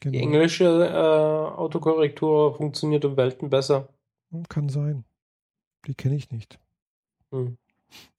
[0.00, 0.12] Genau.
[0.12, 3.88] Die englische äh, Autokorrektur funktioniert um Welten besser.
[4.30, 5.04] Hm, Kann sein.
[5.86, 6.58] Die kenne ich nicht.
[7.32, 7.58] Hm.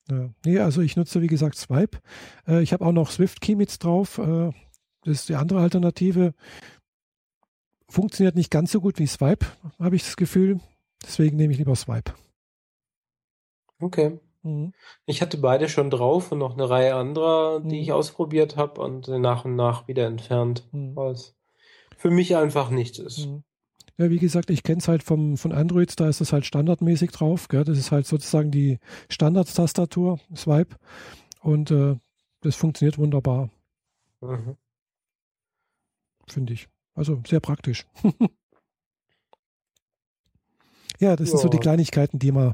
[0.10, 0.30] Ja.
[0.46, 2.00] Nee, also ich nutze, wie gesagt, Swipe.
[2.48, 4.18] Äh, ich habe auch noch Swift Key mit drauf.
[4.18, 4.52] Äh,
[5.04, 6.34] das ist die andere Alternative.
[7.90, 9.46] Funktioniert nicht ganz so gut wie Swipe,
[9.80, 10.60] habe ich das Gefühl.
[11.04, 12.14] Deswegen nehme ich lieber Swipe.
[13.80, 14.20] Okay.
[14.44, 14.74] Mhm.
[15.06, 17.82] Ich hatte beide schon drauf und noch eine Reihe anderer, die Mhm.
[17.82, 20.96] ich ausprobiert habe und nach und nach wieder entfernt, Mhm.
[20.96, 21.36] weil es
[21.98, 23.28] für mich einfach nichts ist.
[23.28, 23.44] Mhm.
[24.02, 27.12] Ja, wie gesagt, ich kenne es halt vom, von Android, da ist das halt standardmäßig
[27.12, 27.48] drauf.
[27.50, 27.64] Gell?
[27.64, 30.76] Das ist halt sozusagen die Standardtastatur, Swipe.
[31.42, 31.98] Und äh,
[32.42, 33.52] das funktioniert wunderbar,
[34.22, 34.58] Mhm.
[36.28, 36.68] finde ich.
[36.96, 37.86] Also sehr praktisch.
[41.00, 41.50] ja, das sind so Ja.
[41.52, 42.54] die Kleinigkeiten, die man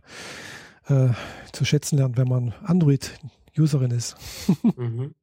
[0.88, 1.10] äh,
[1.54, 4.18] zu schätzen lernt, wenn man Android-Userin ist.
[4.76, 5.16] Mhm.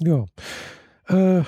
[0.00, 0.26] Ja.
[1.08, 1.42] Äh,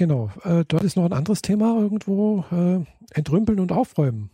[0.00, 0.30] genau.
[0.44, 2.44] Äh, dort ist noch ein anderes Thema irgendwo.
[2.50, 2.84] Äh,
[3.14, 4.30] entrümpeln und aufräumen.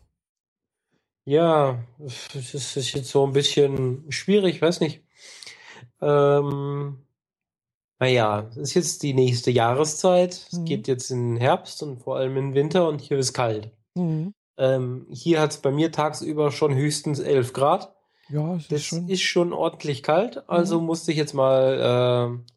[1.27, 5.03] Ja, das ist jetzt so ein bisschen schwierig, weiß nicht.
[6.01, 7.05] Ähm,
[7.99, 10.35] naja, es ist jetzt die nächste Jahreszeit.
[10.51, 10.65] Es Mhm.
[10.67, 13.73] geht jetzt in den Herbst und vor allem in den Winter und hier ist kalt.
[13.95, 14.35] Mhm.
[14.59, 17.95] Ähm, hier hat es bei mir tagsüber schon höchstens 11 Grad.
[18.29, 19.09] Ja, es Das ist schon.
[19.09, 20.87] ist schon ordentlich kalt, also Mhm.
[20.87, 22.56] musste ich jetzt mal äh,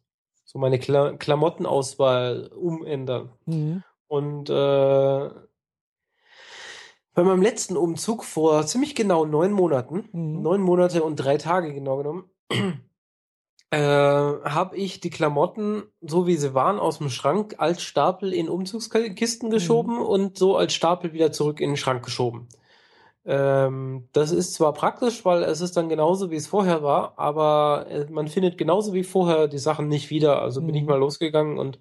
[0.52, 3.30] so meine Kla Klamottenauswahl umändern.
[3.46, 3.84] Mhm.
[4.08, 5.30] Und äh,
[7.14, 10.42] bei meinem letzten Umzug vor ziemlich genau neun Monaten, Mhm.
[10.42, 12.24] neun Monate und drei Tage genau genommen,
[13.70, 18.48] äh, habe ich die Klamotten, so wie sie waren, aus dem Schrank als Stapel in
[18.48, 22.48] Umzugskisten geschoben und so als Stapel wieder zurück in den Schrank geschoben.
[23.26, 27.86] Ähm, das ist zwar praktisch, weil es ist dann genauso, wie es vorher war, aber
[27.88, 30.40] äh, man findet genauso wie vorher die Sachen nicht wieder.
[30.42, 30.88] Also bin ich Mhm.
[30.88, 31.78] mal losgegangen und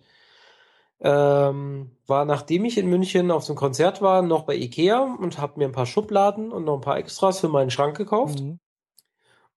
[1.02, 5.60] ähm, war, nachdem ich in München auf dem Konzert war, noch bei Ikea und habe
[5.60, 8.42] mir ein paar Schubladen und noch ein paar Extras für meinen Schrank gekauft.
[8.42, 8.60] Mhm.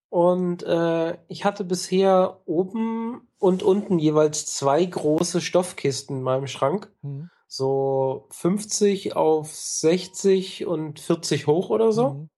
[0.09, 6.93] Und äh, ich hatte bisher oben und unten jeweils zwei große Stoffkisten in meinem Schrank.
[7.03, 7.31] Mhm.
[7.55, 12.31] So 50 auf 60 und 40 hoch oder so, Mhm.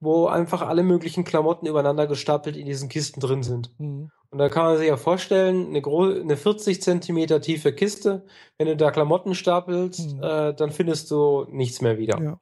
[0.00, 3.78] wo einfach alle möglichen Klamotten übereinander gestapelt in diesen Kisten drin sind.
[3.78, 4.10] Mhm.
[4.30, 8.24] Und da kann man sich ja vorstellen, eine, eine 40 Zentimeter tiefe Kiste,
[8.56, 10.22] wenn du da Klamotten stapelst, Mhm.
[10.22, 12.18] äh, dann findest du nichts mehr wieder.
[12.18, 12.40] Ja.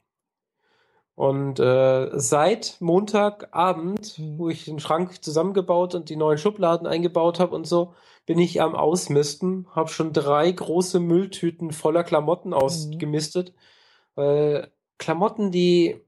[1.17, 4.39] Und äh, seit Montagabend, Mhm.
[4.39, 7.95] wo ich den Schrank zusammengebaut und die neuen Schubladen eingebaut habe und so,
[8.31, 13.53] bin ich am Ausmisten, habe schon drei große Mülltüten voller Klamotten ausgemistet.
[14.15, 16.01] Weil Klamotten, die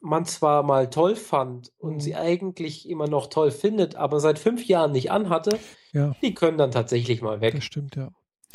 [0.00, 2.00] man zwar mal toll fand und Mhm.
[2.00, 5.58] sie eigentlich immer noch toll findet, aber seit fünf Jahren nicht anhatte,
[5.94, 7.54] Ja, die können dann tatsächlich mal weg.
[7.54, 8.10] das stimmt, ja.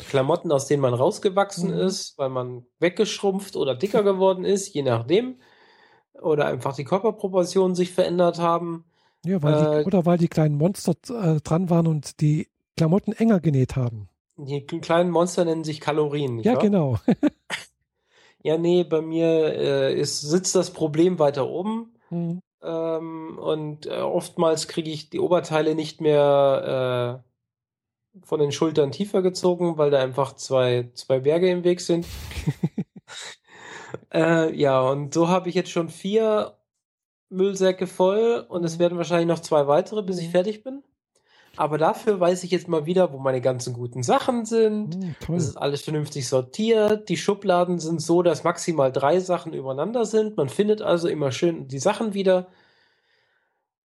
[0.08, 1.80] Klamotten, aus denen man rausgewachsen Mhm.
[1.80, 5.40] ist, weil man weggeschrumpft oder dicker geworden ist, je nachdem.
[6.20, 8.84] Oder einfach die Körperproportionen sich verändert haben.
[9.26, 13.12] Ja, weil die, Äh, oder weil die kleinen Monster äh, dran waren und die Klamotten
[13.12, 14.08] enger genäht haben.
[14.36, 16.60] Die kleinen Monster nennen sich Kalorien, Ja, wahr?
[16.62, 16.98] genau.
[18.44, 21.94] Ja, nee, bei mir äh, ist, sitzt das Problem weiter oben.
[22.10, 22.40] Mhm.
[22.60, 29.22] Ähm, und äh, oftmals kriege ich die Oberteile nicht mehr äh, von den Schultern tiefer
[29.22, 32.04] gezogen, weil da einfach zwei, zwei Berge im Weg sind.
[34.12, 36.56] äh, ja, und so habe ich jetzt schon vier
[37.30, 40.32] Müllsäcke voll und es werden wahrscheinlich noch zwei weitere, bis ich Mhm.
[40.32, 40.82] fertig bin.
[41.56, 44.98] Aber dafür weiß ich jetzt mal wieder, wo meine ganzen guten Sachen sind.
[45.20, 45.36] Toll.
[45.36, 47.08] Es ist alles vernünftig sortiert.
[47.08, 50.36] Die Schubladen sind so, dass maximal drei Sachen übereinander sind.
[50.36, 52.48] Man findet also immer schön die Sachen wieder.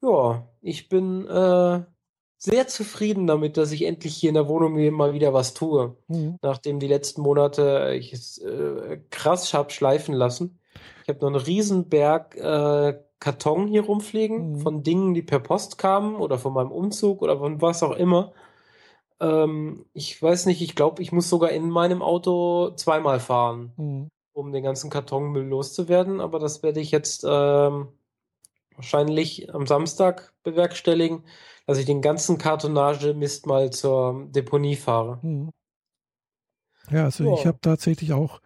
[0.01, 1.81] Ja, ich bin äh,
[2.37, 5.97] sehr zufrieden damit, dass ich endlich hier in der Wohnung mir mal wieder was tue.
[6.07, 6.37] Mhm.
[6.41, 10.59] Nachdem die letzten Monate ich es äh, krass hab schleifen lassen.
[11.03, 14.59] Ich habe noch einen riesen Berg äh, Karton hier rumfliegen Mhm.
[14.61, 18.33] von Dingen, die per Post kamen oder von meinem Umzug oder von was auch immer.
[19.19, 24.09] Ähm, ich weiß nicht, ich glaube, ich muss sogar in meinem Auto zweimal fahren, Mhm.
[24.33, 26.21] um den ganzen Kartonmüll loszuwerden.
[26.21, 27.89] Aber das werde ich jetzt ähm,
[28.75, 31.23] wahrscheinlich am Samstag bewerkstelligen,
[31.65, 35.19] dass ich den ganzen Kartonage-Mist mal zur Deponie fahre.
[35.23, 35.51] Mhm.
[36.91, 37.33] Ja, also Ja.
[37.33, 38.41] ich habe tatsächlich auch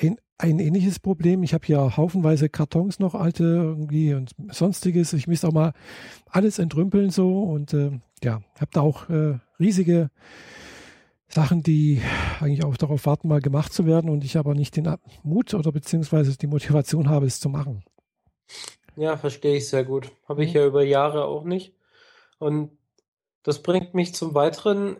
[0.00, 1.42] ein, ein ähnliches Problem.
[1.42, 5.12] Ich habe hier haufenweise Kartons noch, alte irgendwie und sonstiges.
[5.12, 5.72] Ich müsste auch mal
[6.30, 10.10] alles entrümpeln so und äh, ja, habe da auch äh, riesige
[11.28, 12.00] Sachen, die
[12.40, 15.72] eigentlich auch darauf warten, mal gemacht zu werden und ich aber nicht den Mut oder
[15.72, 17.84] beziehungsweise die Motivation habe, es zu machen.
[18.96, 20.10] Ja, verstehe ich sehr gut.
[20.28, 20.60] Habe ich mhm.
[20.60, 21.74] ja über Jahre auch nicht.
[22.38, 22.70] Und
[23.42, 24.96] das bringt mich zum weiteren.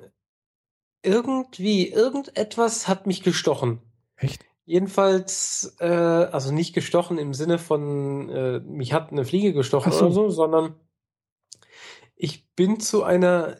[1.03, 3.80] Irgendwie, irgendetwas hat mich gestochen.
[4.16, 4.45] Echt?
[4.68, 10.04] Jedenfalls, äh, also nicht gestochen im Sinne von, äh, mich hat eine Fliege gestochen so.
[10.04, 10.74] oder so, sondern
[12.16, 13.56] ich bin zu einer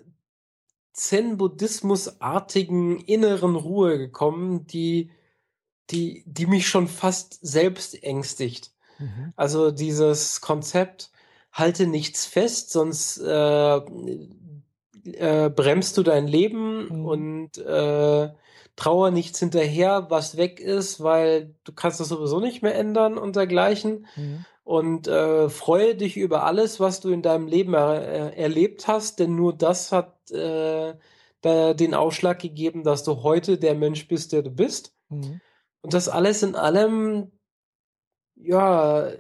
[0.93, 5.11] Zen-Buddhismus-artigen inneren Ruhe gekommen, die,
[5.89, 8.73] die, die mich schon fast selbst ängstigt.
[8.99, 9.33] Mhm.
[9.35, 11.11] Also dieses Konzept,
[11.53, 17.07] halte nichts fest, sonst äh, äh, bremst du dein Leben mhm.
[17.07, 18.29] und äh,
[18.79, 23.37] trauer nichts hinterher, was weg ist, weil du kannst das sowieso nicht mehr ändern und
[23.37, 24.07] dergleichen.
[24.17, 28.87] Mhm und äh, freue dich über alles, was du in deinem Leben er, äh, erlebt
[28.87, 30.95] hast, denn nur das hat äh,
[31.41, 34.95] da den Ausschlag gegeben, dass du heute der Mensch bist, der du bist.
[35.09, 35.41] Mhm.
[35.81, 37.33] Und das alles in allem,
[38.35, 39.11] ja,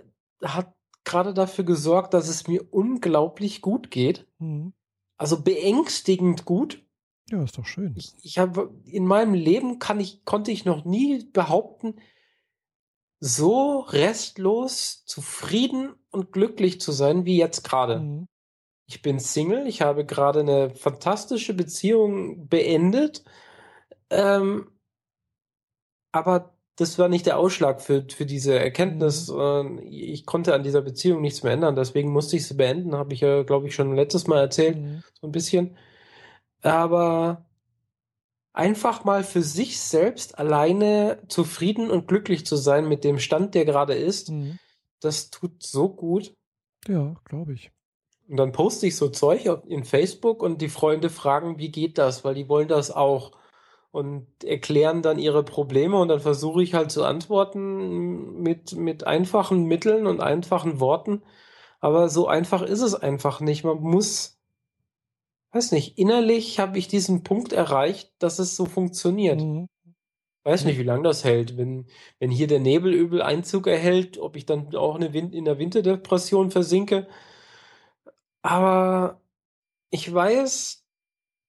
[0.44, 4.26] hat gerade dafür gesorgt, dass es mir unglaublich gut geht.
[4.38, 4.74] Mhm.
[5.16, 6.84] Also beängstigend gut.
[7.30, 7.94] Ja, ist doch schön.
[7.96, 11.96] Ich, ich habe in meinem Leben kann ich, konnte ich noch nie behaupten,
[13.20, 18.00] so restlos zufrieden und glücklich zu sein wie jetzt gerade.
[18.00, 18.28] Mhm.
[18.86, 23.24] Ich bin Single, ich habe gerade eine fantastische Beziehung beendet,
[24.08, 24.70] ähm,
[26.10, 29.28] aber das war nicht der Ausschlag für, für diese Erkenntnis.
[29.28, 29.80] Mhm.
[29.82, 33.20] Ich konnte an dieser Beziehung nichts mehr ändern, deswegen musste ich sie beenden, habe ich
[33.20, 35.02] ja, glaube ich, schon letztes Mal erzählt, mhm.
[35.20, 35.76] so ein bisschen.
[36.62, 37.46] Aber
[38.52, 43.64] einfach mal für sich selbst alleine zufrieden und glücklich zu sein mit dem Stand, der
[43.64, 44.58] gerade ist, mhm.
[45.00, 46.34] das tut so gut.
[46.86, 47.70] Ja, glaube ich.
[48.28, 52.24] Und dann poste ich so Zeug in Facebook und die Freunde fragen, wie geht das,
[52.24, 53.32] weil die wollen das auch
[53.90, 59.64] und erklären dann ihre Probleme und dann versuche ich halt zu antworten mit, mit einfachen
[59.64, 61.22] Mitteln und einfachen Worten.
[61.80, 63.64] Aber so einfach ist es einfach nicht.
[63.64, 64.37] Man muss
[65.52, 69.40] weiß nicht, innerlich habe ich diesen Punkt erreicht, dass es so funktioniert.
[69.40, 69.68] Mhm.
[70.44, 71.56] Weiß nicht, wie lange das hält.
[71.56, 71.86] Wenn,
[72.18, 75.58] wenn hier der Nebel übel Einzug erhält, ob ich dann auch eine Wind in der
[75.58, 77.06] Winterdepression versinke.
[78.42, 79.20] Aber
[79.90, 80.84] ich weiß,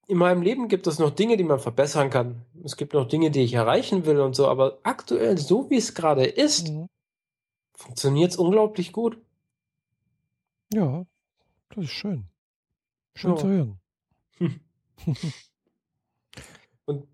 [0.08, 2.46] in meinem Leben gibt es noch Dinge, die man verbessern kann.
[2.64, 4.48] Es gibt noch Dinge, die ich erreichen will und so.
[4.48, 6.88] Aber aktuell, so wie es gerade ist, mhm.
[7.76, 9.18] funktioniert es unglaublich gut.
[10.74, 11.06] Ja,
[11.70, 12.28] das ist schön.
[13.14, 13.38] Schön ja.
[13.38, 13.80] zu hören.
[16.86, 17.08] und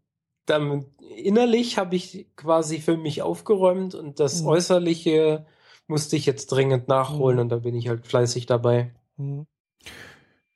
[0.46, 4.48] dann innerlich habe ich quasi für mich aufgeräumt und das mhm.
[4.48, 5.46] Äußerliche
[5.88, 7.42] musste ich jetzt dringend nachholen mhm.
[7.44, 8.94] und da bin ich halt fleißig dabei.
[9.18, 9.46] Mhm.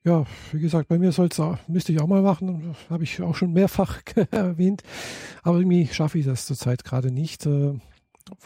[0.05, 3.51] Ja, wie gesagt, bei mir soll's müsste ich auch mal machen, habe ich auch schon
[3.51, 4.01] mehrfach
[4.31, 4.81] erwähnt,
[5.43, 7.45] aber irgendwie schaffe ich das zurzeit gerade nicht.
[7.45, 7.73] Äh,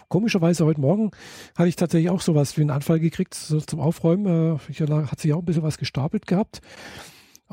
[0.09, 1.11] komischerweise heute Morgen
[1.55, 4.57] hatte ich tatsächlich auch sowas wie einen Anfall gekriegt so zum Aufräumen.
[4.57, 6.61] Äh, ich, hat sich auch ein bisschen was gestapelt gehabt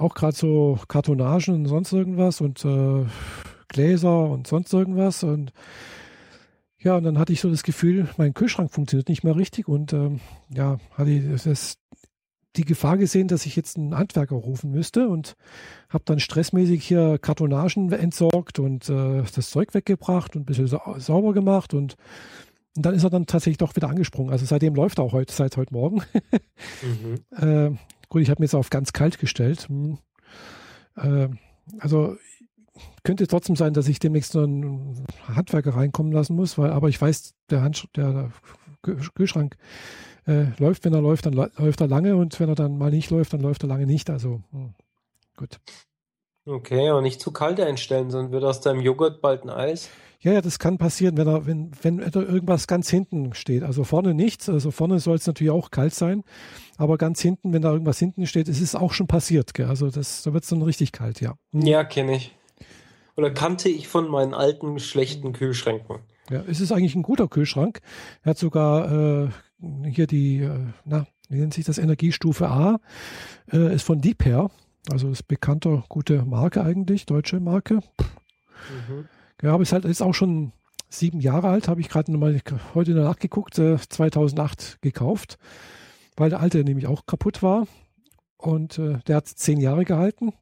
[0.00, 3.04] auch gerade so Kartonagen und sonst irgendwas und äh,
[3.68, 5.22] Gläser und sonst irgendwas.
[5.22, 5.52] Und
[6.78, 9.92] ja, und dann hatte ich so das Gefühl, mein Kühlschrank funktioniert nicht mehr richtig und
[9.92, 11.76] ähm, ja, hatte ich das,
[12.56, 15.36] die Gefahr gesehen, dass ich jetzt einen Handwerker rufen müsste und
[15.90, 20.98] habe dann stressmäßig hier Kartonagen entsorgt und äh, das Zeug weggebracht und ein bisschen sa
[20.98, 21.96] sauber gemacht und,
[22.76, 24.32] und, dann ist er dann tatsächlich doch wieder angesprungen.
[24.32, 26.02] Also seitdem läuft er auch heute, seit heute Morgen.
[26.82, 27.36] mhm.
[27.36, 27.76] äh,
[28.10, 29.68] Gut, ich habe mir jetzt auf ganz kalt gestellt.
[29.68, 29.98] Hm.
[30.96, 31.28] Äh,
[31.78, 32.16] also
[33.04, 37.00] könnte trotzdem sein, dass ich demnächst noch einen Handwerker reinkommen lassen muss, weil, aber ich
[37.00, 38.30] weiß, der, Hand, der
[38.82, 39.56] Kühlschrank
[40.26, 43.10] äh, läuft, wenn er läuft, dann läuft er lange und wenn er dann mal nicht
[43.10, 44.10] läuft, dann läuft er lange nicht.
[44.10, 44.74] Also hm,
[45.36, 45.60] gut.
[46.46, 49.88] Okay, aber nicht zu kalt einstellen, sonst wird aus deinem Joghurt bald ein Eis.
[50.22, 53.62] Ja, ja, das kann passieren, wenn er, wenn, wenn irgendwas ganz hinten steht.
[53.62, 54.50] Also vorne nichts.
[54.50, 56.24] Also vorne soll es natürlich auch kalt sein.
[56.76, 59.54] Aber ganz hinten, wenn da irgendwas hinten steht, ist es auch schon passiert.
[59.54, 59.66] Gell?
[59.66, 61.36] Also das, da wird es dann richtig kalt, ja.
[61.52, 61.62] Hm.
[61.62, 62.36] Ja, kenne ich.
[63.16, 66.00] Oder kannte ich von meinen alten, schlechten Kühlschränken.
[66.30, 67.80] Ja, es ist eigentlich ein guter Kühlschrank.
[68.22, 69.28] Er hat sogar äh,
[69.88, 72.78] hier die, äh, na, wie nennt sich das, Energiestufe A,
[73.50, 74.50] äh, ist von Deeper.
[74.90, 77.74] Also ist bekannter, gute Marke eigentlich, deutsche Marke.
[77.74, 79.08] Mhm.
[79.42, 80.52] Ja, aber es ist halt ist auch schon
[80.88, 82.40] sieben Jahre alt, habe ich gerade nochmal
[82.74, 85.38] heute nachgeguckt, äh, 2008 gekauft,
[86.16, 87.66] weil der alte nämlich auch kaputt war.
[88.36, 90.32] Und äh, der hat zehn Jahre gehalten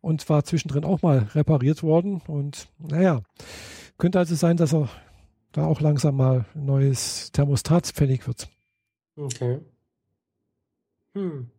[0.00, 2.22] und war zwischendrin auch mal repariert worden.
[2.26, 3.22] Und naja,
[3.96, 4.88] könnte also sein, dass er
[5.52, 8.48] da auch langsam mal ein neues Thermostat fällig wird.
[9.16, 9.60] Okay.
[11.14, 11.50] Hm.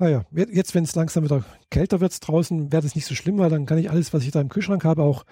[0.00, 3.50] Naja, jetzt, wenn es langsam wieder kälter wird draußen, wäre das nicht so schlimm, weil
[3.50, 5.26] dann kann ich alles, was ich da im Kühlschrank habe, auch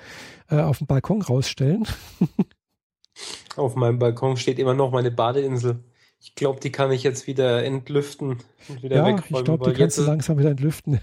[0.50, 1.88] äh, auf dem Balkon rausstellen.
[3.56, 5.82] auf meinem Balkon steht immer noch meine Badeinsel.
[6.20, 9.38] Ich glaube, die kann ich jetzt wieder entlüften und wieder ja, wegräumen.
[9.38, 11.00] Ich glaube, die kannst du langsam wieder entlüften.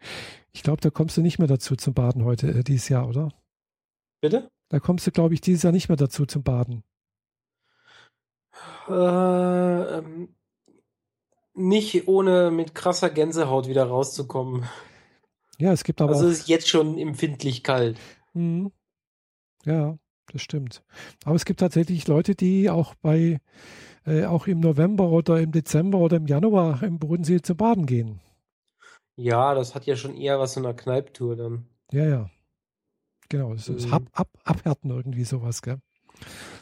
[0.52, 3.28] ich glaube, da kommst du nicht mehr dazu zum Baden heute, äh, dieses Jahr, oder?
[4.20, 4.50] Bitte?
[4.70, 6.82] Da kommst du, glaube ich, dieses Jahr nicht mehr dazu zum Baden.
[8.88, 10.33] Äh, ähm,
[11.54, 14.68] nicht ohne mit krasser Gänsehaut wieder rauszukommen.
[15.58, 16.12] Ja, es gibt aber.
[16.12, 17.98] Also es ist jetzt schon empfindlich kalt.
[18.32, 18.72] Mhm.
[19.64, 19.96] Ja,
[20.32, 20.82] das stimmt.
[21.24, 23.40] Aber es gibt tatsächlich Leute, die auch bei
[24.06, 28.20] äh, auch im November oder im Dezember oder im Januar im Bodensee zu baden gehen.
[29.16, 31.66] Ja, das hat ja schon eher was von einer Kneiptour dann.
[31.92, 32.30] Ja, ja.
[33.28, 33.94] Genau, das ist mhm.
[33.94, 35.78] ab, ab, Abhärten irgendwie sowas, gell?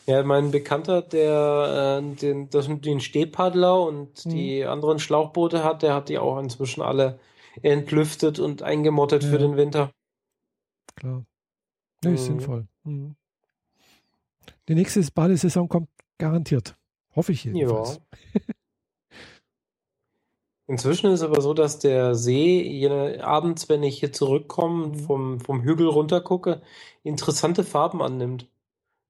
[0.07, 4.31] Ja, mein Bekannter, der äh, den, das, den Stehpaddler und mhm.
[4.31, 7.21] die anderen Schlauchboote hat, der hat die auch inzwischen alle
[7.63, 9.31] entlüftet und eingemottet ja.
[9.31, 9.93] für den Winter.
[10.97, 11.25] Klar.
[12.03, 12.15] Nee, mhm.
[12.17, 12.67] ist sinnvoll.
[12.85, 13.15] Mhm.
[14.69, 15.89] Die nächste Badesaison kommt
[16.19, 16.77] garantiert.
[17.15, 18.01] Hoffe ich jedenfalls.
[18.35, 18.41] Ja.
[20.69, 24.95] Inzwischen ist es aber so, dass der See jene, abends, wenn ich hier zurückkomme, mhm.
[24.95, 26.63] vom, vom Hügel runter gucke,
[27.03, 28.49] interessante Farben annimmt.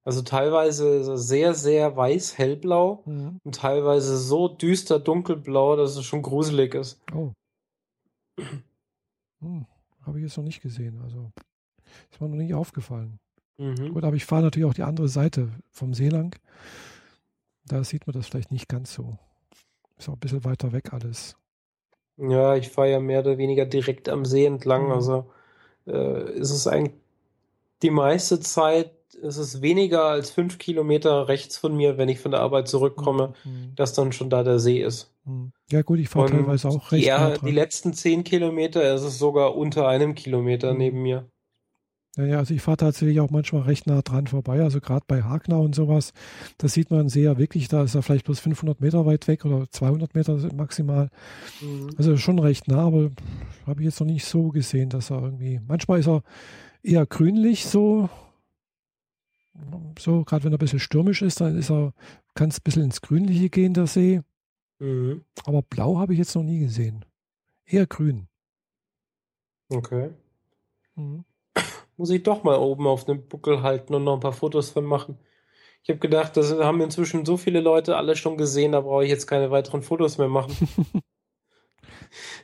[0.04, 3.38] Also teilweise sehr, sehr weiß, hellblau mhm.
[3.44, 7.00] und teilweise so düster dunkelblau, dass es schon gruselig ist.
[7.14, 7.32] Oh.
[9.40, 9.66] Hm,
[10.04, 11.00] Habe ich jetzt noch nicht gesehen.
[11.02, 11.30] Also
[12.10, 13.20] ist mir noch nicht aufgefallen.
[13.58, 13.92] Mhm.
[13.92, 16.34] Gut, aber ich fahre natürlich auch die andere Seite vom See lang.
[17.66, 19.18] Da sieht man das vielleicht nicht ganz so.
[19.98, 21.36] Ist auch ein bisschen weiter weg alles.
[22.16, 24.86] Ja, ich fahre ja mehr oder weniger direkt am See entlang.
[24.86, 24.92] Mhm.
[24.92, 25.30] Also
[25.86, 26.96] äh, ist es eigentlich
[27.82, 32.30] die meiste Zeit ist es weniger als fünf Kilometer rechts von mir, wenn ich von
[32.30, 33.72] der Arbeit zurückkomme, mhm.
[33.76, 35.12] dass dann schon da der See ist.
[35.24, 35.52] Mhm.
[35.70, 37.06] Ja gut, ich fahre teilweise auch recht.
[37.06, 40.78] Ja, die letzten zehn Kilometer ist es sogar unter einem Kilometer mhm.
[40.78, 41.28] neben mir.
[42.16, 45.22] Ja, ja, also ich fahre tatsächlich auch manchmal recht nah dran vorbei, also gerade bei
[45.22, 46.12] Hagnau und sowas,
[46.58, 49.46] da sieht man See ja wirklich, da ist er vielleicht bloß 500 Meter weit weg
[49.46, 51.08] oder 200 Meter maximal.
[51.62, 51.90] Mhm.
[51.96, 53.10] Also schon recht nah, aber
[53.66, 56.22] habe ich jetzt noch nicht so gesehen, dass er irgendwie, manchmal ist er
[56.82, 58.10] eher grünlich so,
[59.98, 61.92] so, gerade wenn er ein bisschen stürmisch ist, dann ist er,
[62.34, 64.22] kann es ein bisschen ins Grünliche gehen, der See.
[64.78, 65.24] Mhm.
[65.44, 67.04] Aber blau habe ich jetzt noch nie gesehen.
[67.64, 68.28] Eher grün.
[69.68, 70.10] Okay.
[70.96, 71.24] Mhm.
[71.96, 74.84] Muss ich doch mal oben auf dem Buckel halten und noch ein paar Fotos von
[74.84, 75.18] machen.
[75.82, 79.10] Ich habe gedacht, das haben inzwischen so viele Leute alle schon gesehen, da brauche ich
[79.10, 80.54] jetzt keine weiteren Fotos mehr machen.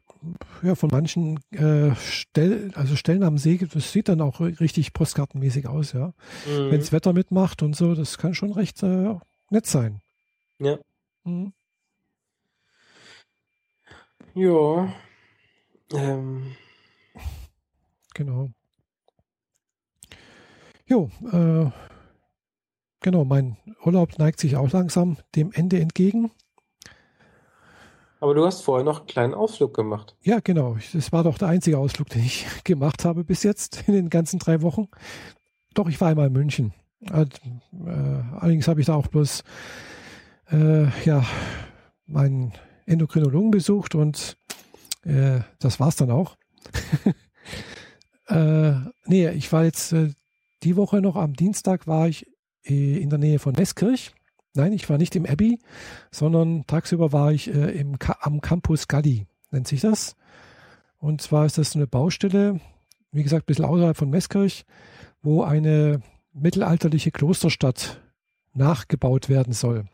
[0.63, 5.67] ja, von manchen äh, Stell, also Stellen am See, das sieht dann auch richtig postkartenmäßig
[5.67, 6.13] aus, ja.
[6.47, 6.71] Mhm.
[6.71, 9.15] Wenn das Wetter mitmacht und so, das kann schon recht äh,
[9.51, 10.01] nett sein.
[10.59, 10.79] Ja.
[11.25, 11.53] Mhm.
[14.35, 14.93] Ja.
[15.93, 16.57] Ähm.
[18.14, 18.51] Genau.
[20.87, 21.70] Jo, äh,
[23.01, 26.30] genau, mein Urlaub neigt sich auch langsam dem Ende entgegen.
[28.20, 30.16] Aber du hast vorher noch einen kleinen Ausflug gemacht.
[30.22, 30.78] Ja, genau.
[30.93, 34.39] Das war doch der einzige Ausflug, den ich gemacht habe bis jetzt in den ganzen
[34.39, 34.89] drei Wochen.
[35.74, 36.74] Doch, ich war einmal in München.
[37.03, 37.26] Äh,
[38.39, 39.43] allerdings habe ich da auch bloß
[40.51, 41.24] äh, ja,
[42.07, 42.53] meinen
[42.87, 44.37] Endokrinologen besucht und
[45.05, 46.37] äh, das war's dann auch.
[48.28, 48.74] äh,
[49.07, 50.11] nee, ich war jetzt äh,
[50.62, 52.26] die Woche noch am Dienstag war ich
[52.64, 54.12] äh, in der Nähe von Meßkirch.
[54.55, 55.59] Nein, ich war nicht im Abbey,
[56.11, 60.16] sondern tagsüber war ich äh, im, am Campus Galli, nennt sich das.
[60.99, 62.61] Und zwar ist das so eine Baustelle,
[63.12, 64.64] wie gesagt, ein bisschen außerhalb von Meßkirch,
[65.22, 66.01] wo eine
[66.32, 68.01] mittelalterliche Klosterstadt
[68.53, 69.87] nachgebaut werden soll.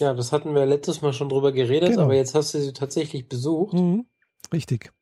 [0.00, 2.04] Ja, das hatten wir letztes Mal schon drüber geredet, genau.
[2.04, 3.74] aber jetzt hast du sie tatsächlich besucht.
[3.74, 4.06] Mhm,
[4.52, 4.92] richtig.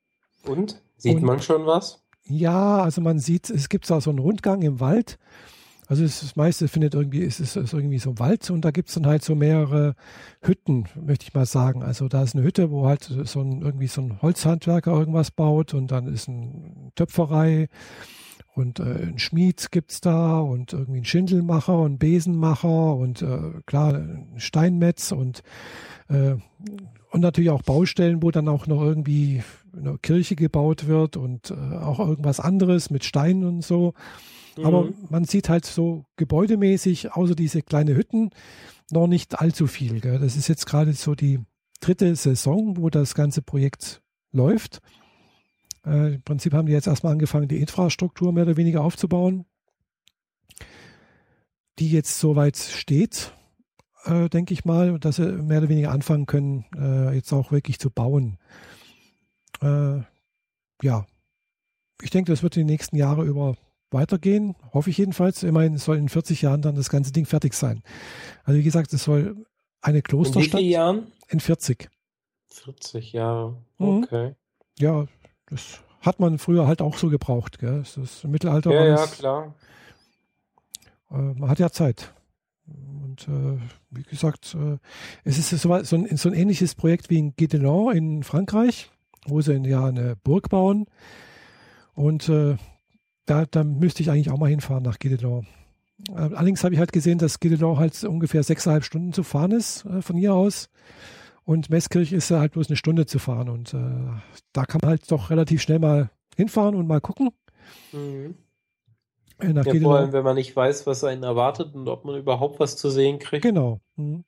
[0.46, 0.82] Und?
[0.96, 2.02] Sieht Und, man schon was?
[2.24, 5.18] Ja, also man sieht, es gibt da so einen Rundgang im Wald.
[5.90, 8.90] Also das meiste findet irgendwie, ist, ist, ist irgendwie so ein Wald und da gibt
[8.90, 9.96] es dann halt so mehrere
[10.40, 11.82] Hütten, möchte ich mal sagen.
[11.82, 15.74] Also da ist eine Hütte, wo halt so ein, irgendwie so ein Holzhandwerker irgendwas baut
[15.74, 17.68] und dann ist eine Töpferei
[18.60, 23.38] und äh, ein Schmied gibt es da und irgendwie ein Schindelmacher und Besenmacher und äh,
[23.66, 25.42] klar, ein Steinmetz und,
[26.08, 26.36] äh,
[27.10, 29.42] und natürlich auch Baustellen, wo dann auch noch irgendwie
[29.76, 33.94] eine Kirche gebaut wird und äh, auch irgendwas anderes mit Steinen und so.
[34.56, 34.64] Mhm.
[34.64, 38.30] Aber man sieht halt so gebäudemäßig, außer diese kleine Hütten,
[38.92, 40.00] noch nicht allzu viel.
[40.00, 40.18] Gell?
[40.20, 41.40] Das ist jetzt gerade so die,
[41.80, 44.02] dritte Saison, wo das ganze Projekt
[44.32, 44.80] läuft.
[45.90, 49.44] Äh, Im Prinzip haben die jetzt erstmal angefangen, die Infrastruktur mehr oder weniger aufzubauen,
[51.78, 53.32] die jetzt soweit steht,
[54.04, 57.80] äh, denke ich mal, dass sie mehr oder weniger anfangen können, äh, jetzt auch wirklich
[57.80, 58.38] zu bauen.
[59.60, 60.00] Äh,
[60.82, 61.06] ja,
[62.02, 63.56] ich denke, das wird in den nächsten Jahren über
[63.90, 65.42] weitergehen, hoffe ich jedenfalls.
[65.42, 67.82] Immerhin soll in 40 Jahren dann das ganze Ding fertig sein.
[68.44, 69.44] Also wie gesagt, es soll
[69.80, 70.44] eine Klosterstadt.
[70.44, 71.12] In wie vielen Jahren?
[71.28, 71.90] In 40.
[72.46, 74.04] 40 Jahre, mhm.
[74.04, 74.28] okay.
[74.28, 74.34] Mhm.
[74.78, 75.06] Ja,
[75.50, 77.58] das hat man früher halt auch so gebraucht.
[77.58, 77.78] Gell?
[77.78, 78.72] Das ist im Mittelalter.
[78.72, 79.54] Ja, ja, klar.
[81.10, 82.14] Äh, man hat ja Zeit.
[82.66, 83.58] Und äh,
[83.90, 84.78] wie gesagt, äh,
[85.24, 88.90] es ist so, so, ein, so ein ähnliches Projekt wie in Guédelon in Frankreich,
[89.26, 90.86] wo sie ja eine Burg bauen.
[91.94, 92.56] Und äh,
[93.26, 95.46] da, da müsste ich eigentlich auch mal hinfahren nach Guédelon.
[96.10, 99.84] Äh, allerdings habe ich halt gesehen, dass Guédelon halt ungefähr sechseinhalb Stunden zu fahren ist
[100.00, 100.70] von hier aus.
[101.50, 103.48] Und Meßkirch ist halt bloß eine Stunde zu fahren.
[103.48, 103.78] Und äh,
[104.52, 107.30] da kann man halt doch relativ schnell mal hinfahren und mal gucken.
[107.90, 108.36] Mhm.
[109.40, 112.16] Äh, nach ja, vor allem, wenn man nicht weiß, was einen erwartet und ob man
[112.16, 113.42] überhaupt was zu sehen kriegt.
[113.42, 113.80] Genau.
[113.96, 114.22] Mhm.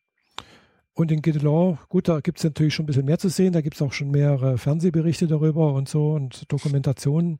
[0.94, 3.52] Und in Guédelon, gut, da gibt es natürlich schon ein bisschen mehr zu sehen.
[3.52, 7.38] Da gibt es auch schon mehrere Fernsehberichte darüber und so und Dokumentationen,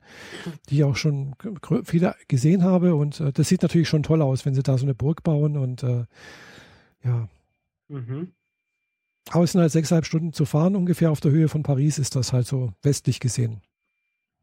[0.69, 1.35] die ich auch schon
[1.83, 2.95] viele gesehen habe.
[2.95, 5.57] Und äh, das sieht natürlich schon toll aus, wenn sie da so eine Burg bauen
[5.57, 6.05] und äh,
[7.03, 7.29] ja.
[7.89, 8.33] Mhm.
[9.31, 12.17] Aber es sind halt sechseinhalb Stunden zu fahren, ungefähr auf der Höhe von Paris ist
[12.17, 13.63] das halt so westlich gesehen.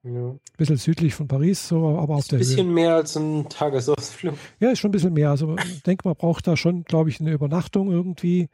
[0.04, 0.30] Ja.
[0.30, 2.46] Ein bisschen südlich von Paris, so, aber auf der Höhe.
[2.46, 4.36] Ein bisschen mehr als ein Tagesausflug.
[4.60, 5.30] Ja, ist schon ein bisschen mehr.
[5.30, 8.48] Also ich denke, man braucht da schon, glaube ich, eine Übernachtung irgendwie.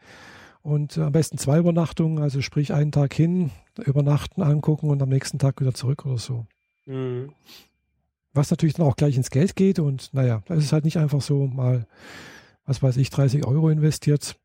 [0.63, 3.51] Und am besten zwei Übernachtungen, also sprich einen Tag hin,
[3.85, 6.47] übernachten, angucken und am nächsten Tag wieder zurück oder so.
[6.87, 7.29] Mhm.
[8.33, 11.21] Was natürlich dann auch gleich ins Geld geht und naja, das ist halt nicht einfach
[11.21, 11.85] so mal,
[12.65, 14.37] was weiß ich, 30 Euro investiert,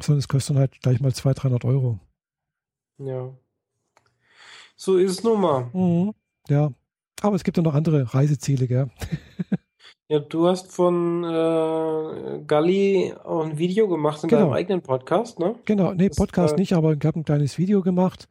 [0.00, 1.98] sondern es kostet dann halt gleich mal 200, 300 Euro.
[2.98, 3.32] Ja.
[4.76, 5.70] So ist es nun mal.
[5.72, 6.12] Mhm.
[6.48, 6.72] Ja.
[7.20, 8.90] Aber es gibt ja noch andere Reiseziele, gell?
[10.10, 14.44] Ja, du hast von äh, Galli auch ein Video gemacht in genau.
[14.44, 15.54] deinem eigenen Podcast, ne?
[15.66, 18.26] Genau, nee, Podcast das, nicht, aber ich habe ein kleines Video gemacht,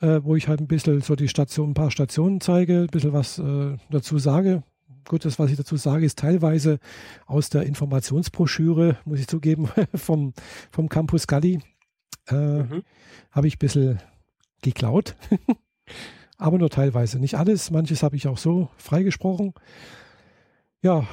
[0.00, 3.14] äh, wo ich halt ein bisschen so die Station, ein paar Stationen zeige, ein bisschen
[3.14, 4.64] was äh, dazu sage.
[5.08, 6.78] Gut, das, was ich dazu sage, ist teilweise
[7.26, 10.34] aus der Informationsbroschüre, muss ich zugeben, vom,
[10.70, 11.60] vom Campus Galli.
[12.28, 12.82] Äh, mhm.
[13.32, 13.98] Habe ich ein bisschen
[14.62, 15.16] geklaut,
[16.38, 17.18] aber nur teilweise.
[17.18, 19.54] Nicht alles, manches habe ich auch so freigesprochen
[20.82, 21.06] ja,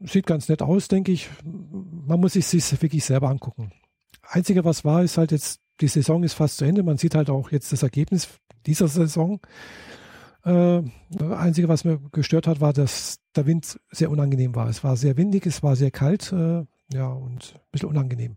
[0.00, 1.28] sieht ganz nett aus, denke ich.
[1.44, 3.72] Man muss sich das wirklich selber angucken.
[4.22, 6.82] Einzige, was war, ist halt jetzt, die Saison ist fast zu Ende.
[6.82, 8.28] Man sieht halt auch jetzt das Ergebnis
[8.66, 9.40] dieser Saison.
[10.44, 10.82] Äh,
[11.18, 14.68] Einzige, was mir gestört hat, war, dass der Wind sehr unangenehm war.
[14.68, 18.36] Es war sehr windig, es war sehr kalt, äh, ja, und ein bisschen unangenehm.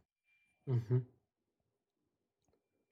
[0.65, 1.05] Mhm.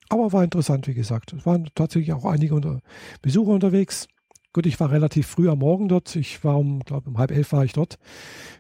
[0.09, 1.31] Aber war interessant, wie gesagt.
[1.33, 2.81] Es waren tatsächlich auch einige unter
[3.21, 4.07] Besucher unterwegs.
[4.53, 6.15] Gut, ich war relativ früh am Morgen dort.
[6.17, 7.97] Ich war um, glaube um halb elf war ich dort.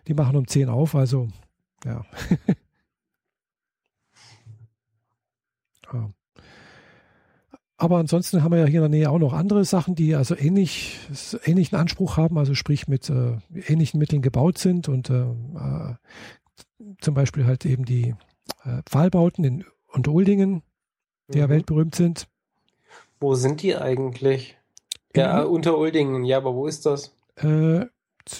[0.07, 1.27] Die machen um zehn auf, also
[1.83, 2.05] ja.
[5.93, 6.13] ja.
[7.81, 10.35] Aber ansonsten haben wir ja hier in der Nähe auch noch andere Sachen, die also
[10.37, 10.99] ähnlich,
[11.45, 15.95] ähnlichen Anspruch haben, also sprich mit äh, ähnlichen Mitteln gebaut sind und äh, äh,
[17.01, 18.13] zum Beispiel halt eben die
[18.65, 20.61] äh, Pfahlbauten in Unteruldingen,
[21.29, 21.41] die mhm.
[21.41, 22.27] ja weltberühmt sind.
[23.19, 24.59] Wo sind die eigentlich?
[25.15, 27.17] Ja, unter Uldingen, ja, aber wo ist das?
[27.37, 27.87] Äh,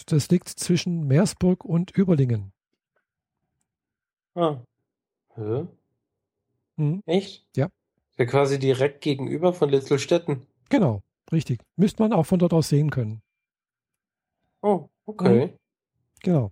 [0.05, 2.53] das liegt zwischen Meersburg und Überlingen.
[4.35, 4.57] Ah.
[5.33, 5.65] Hä?
[6.75, 7.01] Mhm.
[7.07, 7.43] Echt?
[7.55, 7.69] Ja.
[8.21, 10.45] Ja, quasi direkt gegenüber von Litzelstetten.
[10.69, 11.01] Genau,
[11.31, 11.59] richtig.
[11.75, 13.23] Müsste man auch von dort aus sehen können.
[14.61, 15.47] Oh, okay.
[15.47, 15.53] Mhm.
[16.21, 16.51] Genau.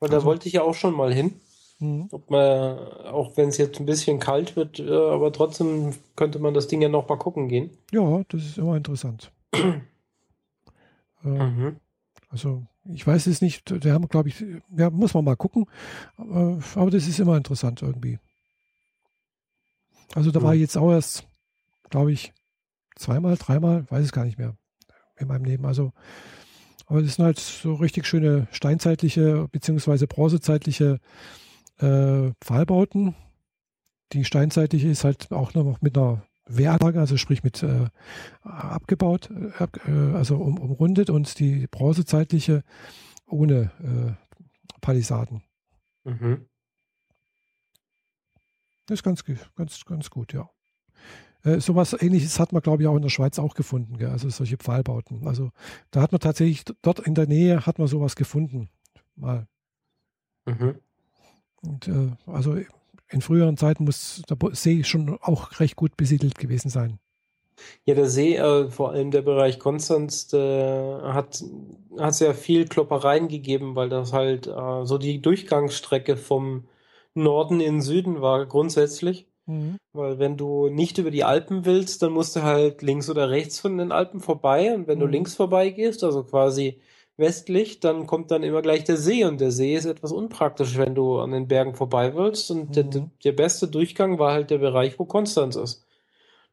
[0.00, 1.34] Weil da also, wollte ich ja auch schon mal hin.
[1.78, 2.08] Mhm.
[2.10, 6.54] Ob man, auch wenn es jetzt ein bisschen kalt wird, äh, aber trotzdem könnte man
[6.54, 7.68] das Ding ja noch mal gucken gehen.
[7.92, 9.30] Ja, das ist immer interessant.
[9.52, 9.82] äh,
[11.22, 11.76] mhm.
[12.30, 14.42] Also ich weiß es nicht, wir haben, glaube ich,
[14.74, 15.66] ja, muss man mal gucken.
[16.18, 18.18] Äh, aber das ist immer interessant irgendwie.
[20.14, 20.44] Also da mhm.
[20.44, 21.26] war ich jetzt auch erst,
[21.90, 22.32] glaube ich,
[22.96, 24.56] zweimal, dreimal, weiß es gar nicht mehr
[25.16, 25.66] in meinem Leben.
[25.66, 25.92] Also,
[26.86, 31.00] aber das sind halt so richtig schöne steinzeitliche beziehungsweise bronzezeitliche
[31.78, 33.14] äh, Pfahlbauten.
[34.12, 37.86] Die steinzeitige ist halt auch noch mit einer Wehranlage, also sprich mit äh,
[38.42, 42.62] abgebaut, äh, also um, umrundet und die bronzezeitliche
[43.26, 45.42] ohne äh, Palisaden.
[46.04, 46.46] Mhm.
[48.86, 49.24] Das ist ganz,
[49.56, 50.50] ganz, ganz gut, ja.
[51.44, 54.10] Äh, sowas ähnliches hat man, glaube ich, auch in der Schweiz auch gefunden, gell?
[54.10, 55.26] also solche Pfahlbauten.
[55.26, 55.50] Also
[55.90, 58.68] da hat man tatsächlich, dort in der Nähe hat man sowas gefunden.
[59.16, 59.46] Mal.
[60.46, 60.76] Mhm.
[61.62, 62.56] Und äh, also
[63.08, 66.98] in früheren Zeiten muss der See schon auch recht gut besiedelt gewesen sein.
[67.84, 71.44] Ja, der See, äh, vor allem der Bereich Konstanz, äh, hat
[71.98, 76.64] hat sehr viel Kloppereien gegeben, weil das halt äh, so die Durchgangsstrecke vom
[77.14, 79.26] Norden in den Süden war grundsätzlich.
[79.46, 79.76] Mhm.
[79.92, 83.60] Weil wenn du nicht über die Alpen willst, dann musst du halt links oder rechts
[83.60, 84.74] von den Alpen vorbei.
[84.74, 85.02] Und wenn mhm.
[85.02, 86.80] du links vorbei gehst, also quasi
[87.16, 89.24] westlich, dann kommt dann immer gleich der See.
[89.24, 92.50] Und der See ist etwas unpraktisch, wenn du an den Bergen vorbei willst.
[92.50, 92.90] Und mhm.
[92.90, 95.86] der, der beste Durchgang war halt der Bereich, wo Konstanz ist.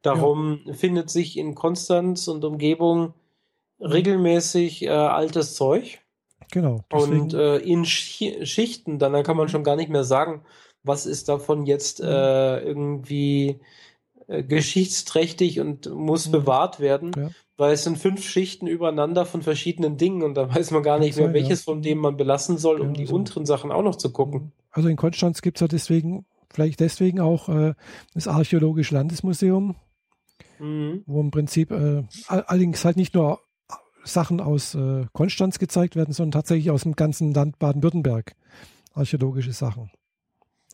[0.02, 0.74] Darum ja.
[0.74, 3.14] findet sich in Konstanz und Umgebung
[3.80, 6.00] regelmäßig äh, altes Zeug.
[6.52, 6.84] Genau.
[6.92, 7.22] Deswegen.
[7.22, 10.44] Und äh, in Sch Schichten, dann, dann kann man schon gar nicht mehr sagen,
[10.84, 12.08] was ist davon jetzt mhm.
[12.08, 13.60] äh, irgendwie
[14.28, 16.32] äh, geschichtsträchtig und muss mhm.
[16.32, 17.30] bewahrt werden, ja.
[17.58, 21.18] weil es sind fünf Schichten übereinander von verschiedenen Dingen und da weiß man gar nicht
[21.18, 21.72] mehr, welches ja.
[21.72, 23.16] von dem man belassen soll, um ja, die also.
[23.16, 24.42] unteren Sachen auch noch zu gucken.
[24.42, 24.52] Mhm.
[24.72, 27.74] Also in Konstanz gibt es ja deswegen, vielleicht deswegen auch äh,
[28.14, 29.76] das Archäologische Landesmuseum,
[30.60, 31.04] mhm.
[31.08, 33.40] wo im Prinzip äh, allerdings halt nicht nur
[34.04, 38.36] Sachen aus äh, Konstanz gezeigt werden, sondern tatsächlich aus dem ganzen Land Baden-Württemberg.
[38.94, 39.92] Archäologische Sachen.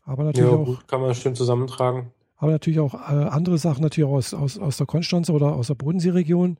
[0.03, 0.87] Aber natürlich ja, auch.
[0.87, 2.11] kann man schön zusammentragen.
[2.37, 5.75] Aber natürlich auch äh, andere Sachen, natürlich aus, aus, aus der Konstanz oder aus der
[5.75, 6.57] Bodenseeregion.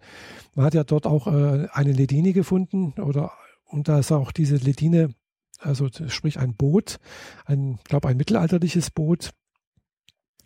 [0.56, 3.32] Man hat ja dort auch äh, eine Ledine gefunden oder
[3.66, 5.14] und da ist auch diese Ledine,
[5.60, 6.98] also sprich ein Boot,
[7.46, 9.32] ein, glaube ein mittelalterliches Boot,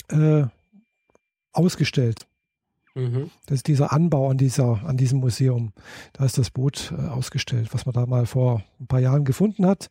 [0.10, 0.46] äh,
[1.52, 2.26] ausgestellt.
[3.00, 3.32] Mhm.
[3.46, 5.74] Das ist dieser Anbau an, dieser, an diesem Museum.
[6.14, 9.66] Da ist das Boot äh, ausgestellt, was man da mal vor ein paar Jahren gefunden
[9.66, 9.90] hat.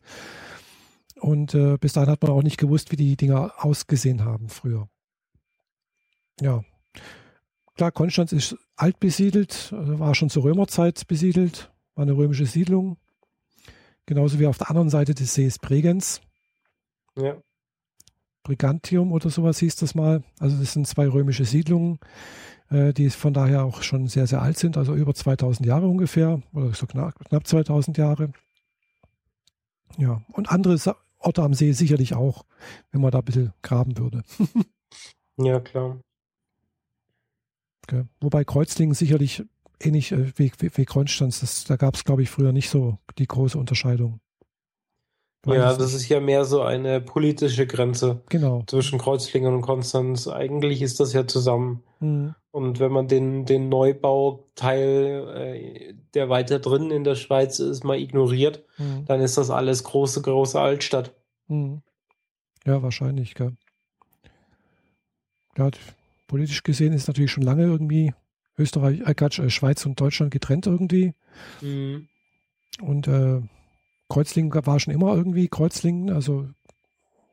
[1.19, 4.87] Und äh, bis dahin hat man auch nicht gewusst, wie die Dinger ausgesehen haben früher.
[6.39, 6.63] Ja.
[7.75, 12.97] Klar, Konstanz ist alt besiedelt, also war schon zur Römerzeit besiedelt, war eine römische Siedlung.
[14.05, 16.21] Genauso wie auf der anderen Seite des Sees Bregenz.
[17.15, 17.37] Ja.
[18.43, 20.23] Brigantium oder sowas hieß das mal.
[20.39, 24.57] Also das sind zwei römische Siedlungen, äh, die von daher auch schon sehr, sehr alt
[24.57, 28.31] sind, also über 2000 Jahre ungefähr oder so knapp, knapp 2000 Jahre.
[29.97, 30.77] Ja, und andere
[31.17, 32.45] Orte am See sicherlich auch,
[32.91, 34.23] wenn man da ein bisschen graben würde.
[35.37, 35.99] ja, klar.
[37.83, 38.05] Okay.
[38.21, 39.43] Wobei Kreuzlingen sicherlich
[39.81, 42.97] ähnlich äh, wie, wie, wie Konstanz, das, da gab es, glaube ich, früher nicht so
[43.17, 44.19] die große Unterscheidung.
[45.43, 48.63] Weiß ja, das ist ja mehr so eine politische Grenze genau.
[48.67, 50.27] zwischen Kreuzlingen und Konstanz.
[50.27, 51.81] Eigentlich ist das ja zusammen.
[51.99, 52.35] Mhm.
[52.51, 57.99] Und wenn man den, den Neubauteil, äh, der weiter drin in der Schweiz ist, mal
[57.99, 59.05] ignoriert, mhm.
[59.05, 61.13] dann ist das alles große, große Altstadt.
[61.47, 61.81] Mhm.
[62.65, 63.55] Ja, wahrscheinlich, gell.
[65.57, 65.69] Ja,
[66.27, 68.13] politisch gesehen ist natürlich schon lange irgendwie
[68.57, 71.13] Österreich, äh, Quatsch, äh, Schweiz und Deutschland getrennt irgendwie.
[71.61, 72.07] Mhm.
[72.81, 73.41] Und äh,
[74.09, 76.47] Kreuzlingen war schon immer irgendwie Kreuzlingen, also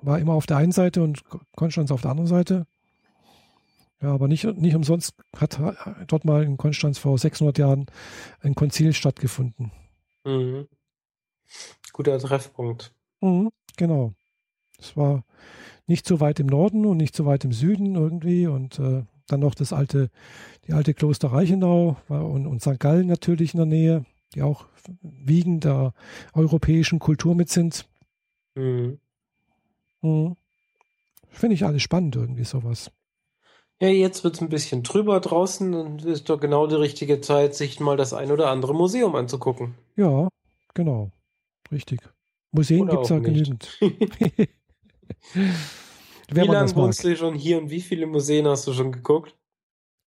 [0.03, 1.23] war immer auf der einen Seite und
[1.57, 2.67] Konstanz auf der anderen Seite.
[4.03, 5.59] Ja, aber nicht, nicht umsonst hat
[6.07, 7.87] dort mal in Konstanz vor 600 Jahren
[8.41, 9.73] ein Konzil stattgefunden.
[10.25, 10.69] Mhm.
[11.93, 12.93] Guter Treffpunkt.
[13.21, 14.13] Mhm, genau.
[14.79, 15.25] Es war
[15.87, 19.41] nicht so weit im Norden und nicht so weit im Süden irgendwie und äh, dann
[19.41, 20.11] noch das alte,
[20.67, 22.79] die alte Kloster Reichenau und, und St.
[22.79, 24.67] Gallen natürlich in der Nähe die auch
[25.03, 25.95] wiegen der
[26.35, 27.89] europäischen Kultur mit sind.
[28.55, 28.99] Mhm.
[30.03, 30.37] Mhm.
[31.29, 32.91] Finde ich alles spannend, irgendwie sowas.
[33.81, 37.55] Ja, jetzt wird es ein bisschen trüber draußen und ist doch genau die richtige Zeit,
[37.55, 39.75] sich mal das ein oder andere Museum anzugucken.
[39.97, 40.29] Ja,
[40.73, 41.13] genau.
[41.71, 42.01] Richtig.
[42.53, 43.79] Museen gibt es ja genügend.
[46.31, 49.37] wie lange wohnst du schon hier und wie viele Museen hast du schon geguckt?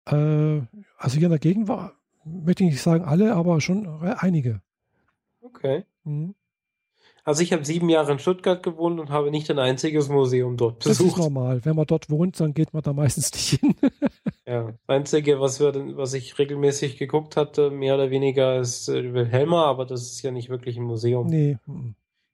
[0.06, 0.60] Äh,
[0.96, 1.94] also hier in der Gegend war,
[2.24, 4.62] möchte ich nicht sagen alle, aber schon einige.
[5.40, 5.84] Okay.
[6.04, 6.34] Mhm.
[7.24, 10.78] Also ich habe sieben Jahre in Stuttgart gewohnt und habe nicht ein einziges Museum dort
[10.78, 11.00] besucht.
[11.00, 11.64] Das ist normal.
[11.64, 13.74] Wenn man dort wohnt, dann geht man da meistens nicht hin.
[14.46, 19.12] ja, das Einzige, was, wir, was ich regelmäßig geguckt hatte, mehr oder weniger, ist äh,
[19.12, 21.26] Wilhelma, aber das ist ja nicht wirklich ein Museum.
[21.26, 21.58] Nee.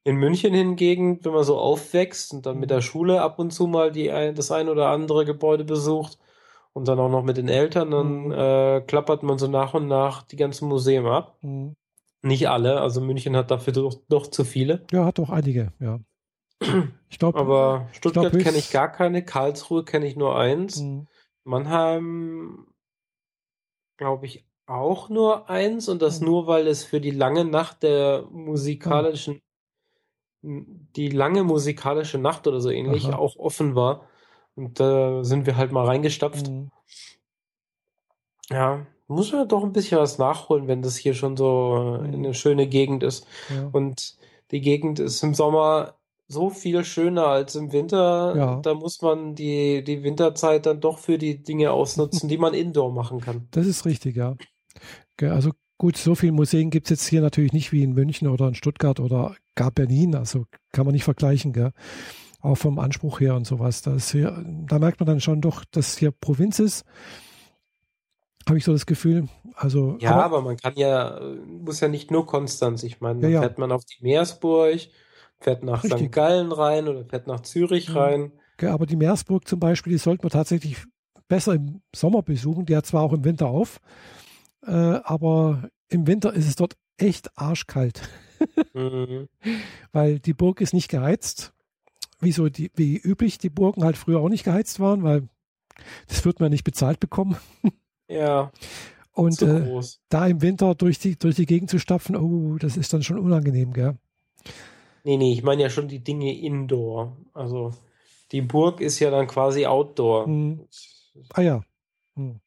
[0.04, 3.66] In München hingegen, wenn man so aufwächst und dann mit der Schule ab und zu
[3.66, 6.18] mal die, das ein oder andere Gebäude besucht,
[6.74, 8.32] und dann auch noch mit den Eltern, dann mhm.
[8.32, 11.38] äh, klappert man so nach und nach die ganzen Museen ab.
[11.40, 11.76] Mhm.
[12.24, 14.86] Nicht alle, also München hat dafür doch, doch zu viele.
[14.90, 16.00] Ja, hat doch einige, ja.
[17.10, 17.38] Ich glaube.
[17.38, 20.80] Aber Stuttgart kenne ich gar keine, Karlsruhe kenne ich nur eins.
[20.80, 21.06] Mhm.
[21.44, 22.66] Mannheim
[23.98, 26.26] glaube ich auch nur eins und das mhm.
[26.26, 29.42] nur, weil es für die lange Nacht der musikalischen,
[30.40, 30.88] mhm.
[30.96, 33.16] die lange musikalische Nacht oder so ähnlich Aha.
[33.16, 34.08] auch offen war.
[34.54, 36.48] Und da sind wir halt mal reingestapft.
[36.48, 36.70] Mhm.
[38.50, 42.66] Ja, muss man doch ein bisschen was nachholen, wenn das hier schon so eine schöne
[42.66, 43.26] Gegend ist.
[43.54, 43.68] Ja.
[43.72, 44.16] Und
[44.50, 45.94] die Gegend ist im Sommer
[46.26, 48.34] so viel schöner als im Winter.
[48.36, 48.60] Ja.
[48.62, 52.92] Da muss man die, die Winterzeit dann doch für die Dinge ausnutzen, die man indoor
[52.92, 53.48] machen kann.
[53.50, 54.36] Das ist richtig, ja.
[55.20, 58.48] Also gut, so viele Museen gibt es jetzt hier natürlich nicht wie in München oder
[58.48, 60.14] in Stuttgart oder gar Berlin.
[60.14, 61.72] Also kann man nicht vergleichen, gell?
[62.40, 63.82] Auch vom Anspruch her und sowas.
[63.82, 66.84] Da, ist hier, da merkt man dann schon doch, dass hier Provinz ist.
[68.46, 69.28] Habe ich so das Gefühl.
[69.54, 72.82] Also, Ja, aber, aber man kann ja, äh, muss ja nicht nur Konstanz.
[72.82, 73.40] Ich meine, dann Ja, ja.
[73.42, 74.80] fährt man auf die Meersburg,
[75.40, 75.94] fährt nach St.
[75.94, 76.12] Richtig.
[76.12, 77.96] Gallen rein oder fährt nach Zürich Mhm.
[77.96, 78.32] rein.
[78.56, 80.76] gell, aber die Meersburg zum Beispiel, die sollte man tatsächlich
[81.28, 82.66] besser im Sommer besuchen.
[82.66, 83.80] Die hat zwar auch im Winter auf,
[84.66, 88.02] äh, aber im Winter ist es dort echt arschkalt.
[88.74, 89.28] Mhm.
[89.92, 91.52] weil die Burg ist nicht geheizt.
[92.20, 95.28] Wie, so die, wie üblich die Burgen halt früher auch nicht geheizt waren, weil
[96.08, 97.36] das wird man nicht bezahlt bekommen.
[98.08, 98.52] Ja,
[99.12, 102.92] Und äh, da im Winter durch die, durch die Gegend zu stapfen, oh, das ist
[102.92, 103.96] dann schon unangenehm, gell?
[105.04, 107.16] Nee, nee, ich meine ja schon die Dinge indoor.
[107.32, 107.72] Also
[108.32, 110.26] die Burg ist ja dann quasi outdoor.
[110.26, 110.66] Hm.
[111.32, 111.62] Ah ja.
[112.16, 112.40] Hm.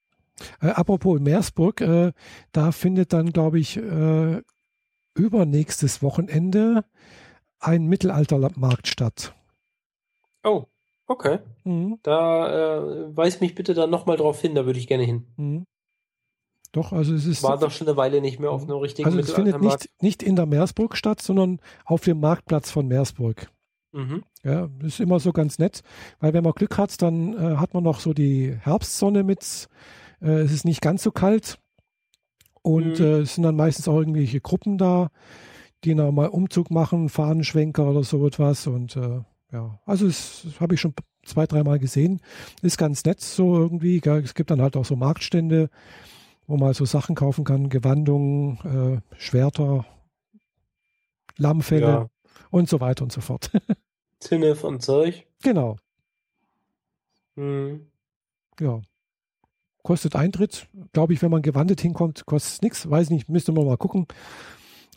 [0.62, 2.12] Äh, apropos Meersburg, äh,
[2.52, 4.42] da findet dann, glaube ich, äh,
[5.16, 6.84] übernächstes Wochenende
[7.60, 9.34] ein Mittelaltermarkt statt.
[10.44, 10.66] Oh,
[11.08, 11.40] okay.
[11.68, 12.00] Mhm.
[12.04, 15.28] Da äh, weis mich bitte dann nochmal drauf hin, da würde ich gerne hin.
[15.38, 15.66] Mhm.
[16.72, 17.44] Doch, also es ist.
[17.44, 20.22] War doch schon eine Weile nicht mehr auf einem richtigen Also es findet nicht, nicht
[20.24, 23.50] in der Meersburg statt, sondern auf dem Marktplatz von Meersburg.
[23.94, 24.24] Mhm.
[24.44, 25.82] Ja, das ist immer so ganz nett,
[26.20, 29.68] weil wenn man Glück hat, dann äh, hat man noch so die Herbstsonne mit.
[30.22, 31.58] Äh, es ist nicht ganz so kalt
[32.62, 33.06] und Mhm.
[33.06, 35.10] äh, es sind dann meistens auch irgendwelche Gruppen da,
[35.84, 39.22] die noch mal Umzug machen, Fahnenschwenker oder so etwas und äh,
[39.54, 40.94] ja, also es das habe ich schon
[41.28, 42.22] zwei, dreimal gesehen.
[42.62, 44.00] Ist ganz nett so irgendwie.
[44.02, 44.24] Gell?
[44.24, 45.70] Es gibt dann halt auch so Marktstände,
[46.48, 49.86] wo man so Sachen kaufen kann, Gewandungen, äh, Schwerter,
[51.38, 52.10] Lammfelle Ja,
[52.50, 53.52] und so weiter und so fort.
[54.20, 55.28] Zinnef und Zeug.
[55.44, 55.78] genau.
[57.36, 57.88] Mhm.
[58.60, 58.82] Ja.
[59.84, 60.68] Kostet Eintritt.
[60.92, 62.90] Glaube ich, wenn man gewandet hinkommt, kostet es nichts.
[62.90, 64.08] Weiß nicht, müsste man mal gucken.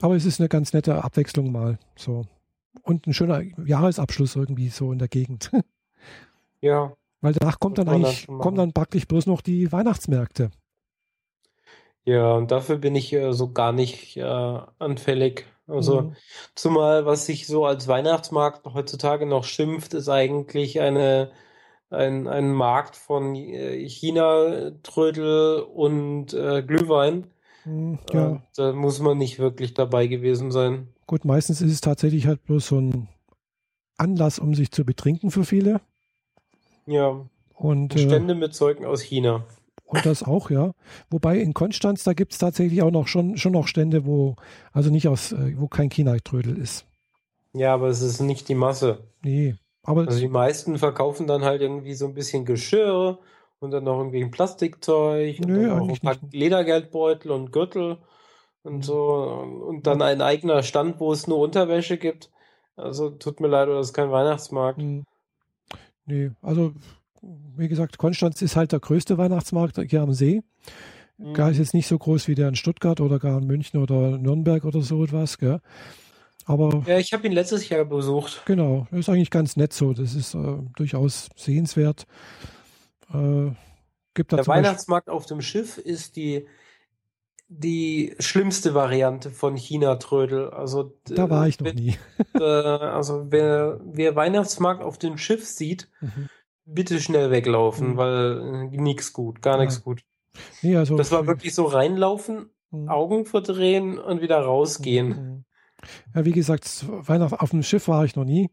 [0.01, 1.79] Aber es ist eine ganz nette Abwechslung mal.
[1.97, 2.25] So.
[2.83, 5.51] Und ein schöner Jahresabschluss irgendwie so in der Gegend.
[6.61, 10.51] Ja, Weil danach kommt dann eigentlich, kommen dann praktisch bloß noch die Weihnachtsmärkte.
[12.05, 14.23] ja, und dafür bin ich äh, so gar nicht äh,
[14.79, 15.47] anfällig.
[15.67, 16.17] Also, Mhm.
[16.55, 21.31] zumal was sich so als Weihnachtsmarkt heutzutage noch schimpft, ist eigentlich eine,
[21.91, 27.29] ein, ein Markt von äh, China-Trödel und äh, Glühwein.
[27.65, 30.95] Mhm, Ja, Äh, da muss man nicht wirklich dabei gewesen sein.
[31.07, 33.09] gut, meistens ist es tatsächlich halt bloß so ein
[33.99, 35.81] Anlass, um sich zu betrinken für viele.
[36.91, 37.25] Ja,
[37.55, 39.45] Und, äh, Stände mit Zeugen aus China.
[39.85, 40.73] Und das auch, ja.
[41.11, 44.37] Wobei in Konstanz, da gibt es tatsächlich auch noch schon, schon noch Stände, wo,
[44.73, 46.87] also nicht aus, äh, wo kein China-Trödel ist.
[47.53, 48.99] Ja, aber es ist nicht die Masse.
[49.23, 49.57] Nee.
[49.83, 53.19] Aber Also die meisten verkaufen dann halt irgendwie so ein bisschen Geschirr
[53.61, 56.33] und dann noch irgendwie ein Plastikzeug und Nö, dann auch ein paar nicht.
[56.33, 57.99] Ledergeldbeutel und Gürtel
[58.63, 58.95] und so
[59.69, 62.31] und dann ein eigener Stand, wo es nur Unterwäsche gibt.
[62.77, 64.81] Also tut mir leid, das ist kein Weihnachtsmarkt.
[64.81, 65.05] Hm.
[66.11, 66.73] Nee, also
[67.57, 70.43] wie gesagt, Konstanz ist halt der größte Weihnachtsmarkt hier am See.
[71.19, 71.35] Mhm.
[71.35, 74.17] Gar ist jetzt nicht so groß wie der in Stuttgart oder gar in München oder
[74.19, 75.61] Nürnberg oder so etwas, gell?
[76.47, 78.43] Aber Ja, ich habe ihn letztes Jahr besucht.
[78.47, 79.93] genau, ist eigentlich ganz nett so.
[79.93, 82.07] Das ist äh, durchaus sehenswert.
[83.13, 83.51] Äh,
[84.15, 86.47] gibt da Der zum Beispiel- Weihnachtsmarkt auf dem Schiff ist die,
[87.53, 90.51] die schlimmste Variante von China-Trödel.
[90.51, 91.97] Also, da war ich noch nie.
[92.35, 96.29] äh, also wer, wer Weihnachtsmarkt auf dem Schiff sieht, Mhm.
[96.65, 97.97] bitte schnell weglaufen, Mhm.
[97.97, 99.61] weil äh, nix gut, gar Ja.
[99.65, 100.03] nichts gut.
[100.63, 102.89] Nee, also Das war wirklich so reinlaufen, Mhm.
[102.89, 105.09] Augen verdrehen und wieder rausgehen.
[105.09, 105.45] Mhm.
[106.15, 108.49] Ja, wie gesagt, Weihnacht auf dem Schiff war ich noch nie.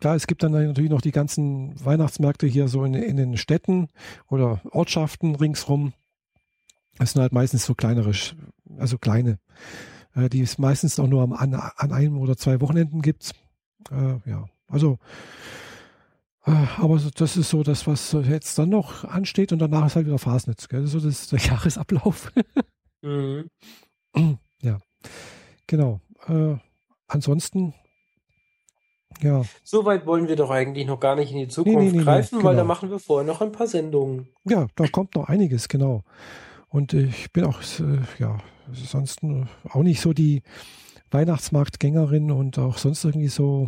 [0.00, 3.88] Klar, es gibt dann natürlich noch die ganzen Weihnachtsmärkte hier so in, in den Städten
[4.28, 5.92] oder Ortschaften ringsrum.
[6.98, 8.12] Das sind halt meistens so kleinere,
[8.78, 9.38] also kleine,
[10.14, 13.32] äh, die es meistens auch nur am, an, an einem oder zwei Wochenenden gibt.
[13.90, 14.98] Äh, ja, also,
[16.44, 19.96] äh, aber so- das ist so das, was jetzt dann noch ansteht und danach ist
[19.96, 20.68] halt wieder Fasnitz.
[20.68, 20.86] Gell?
[20.86, 22.32] So das ist der Jahresablauf.
[23.02, 23.48] Mhm.
[24.62, 24.78] ja,
[25.66, 26.00] genau.
[26.26, 26.56] Äh,
[27.06, 27.74] ansonsten,
[29.22, 31.96] ja, So weit wollen wir doch eigentlich noch gar nicht in die Zukunft nee, nee,
[31.98, 32.74] nee, greifen, weil da genau.
[32.74, 34.28] machen wir vorher noch ein paar Sendungen.
[34.44, 36.02] ja, da kommt noch einiges, genau.
[36.68, 40.42] Und ich bin auch, äh, ja, ansonsten auch nicht so die
[41.10, 43.66] Weihnachtsmarktgängerin und auch sonst irgendwie so,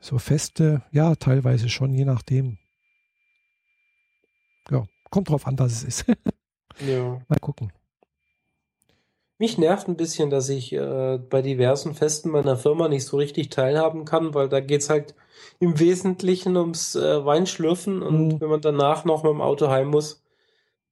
[0.00, 2.58] so Feste, ja, teilweise schon, je nachdem.
[4.70, 6.04] Ja, kommt drauf an, was es ist.
[6.86, 7.20] Ja.
[7.26, 7.72] Mal gucken.
[9.38, 13.48] Mich nervt ein bisschen, dass ich äh, bei diversen Festen meiner Firma nicht so richtig
[13.50, 15.16] teilhaben kann, weil da geht's halt
[15.58, 18.40] im Wesentlichen ums äh, Weinschlürfen und Mhm.
[18.40, 20.22] wenn man danach noch mit dem Auto heim muss,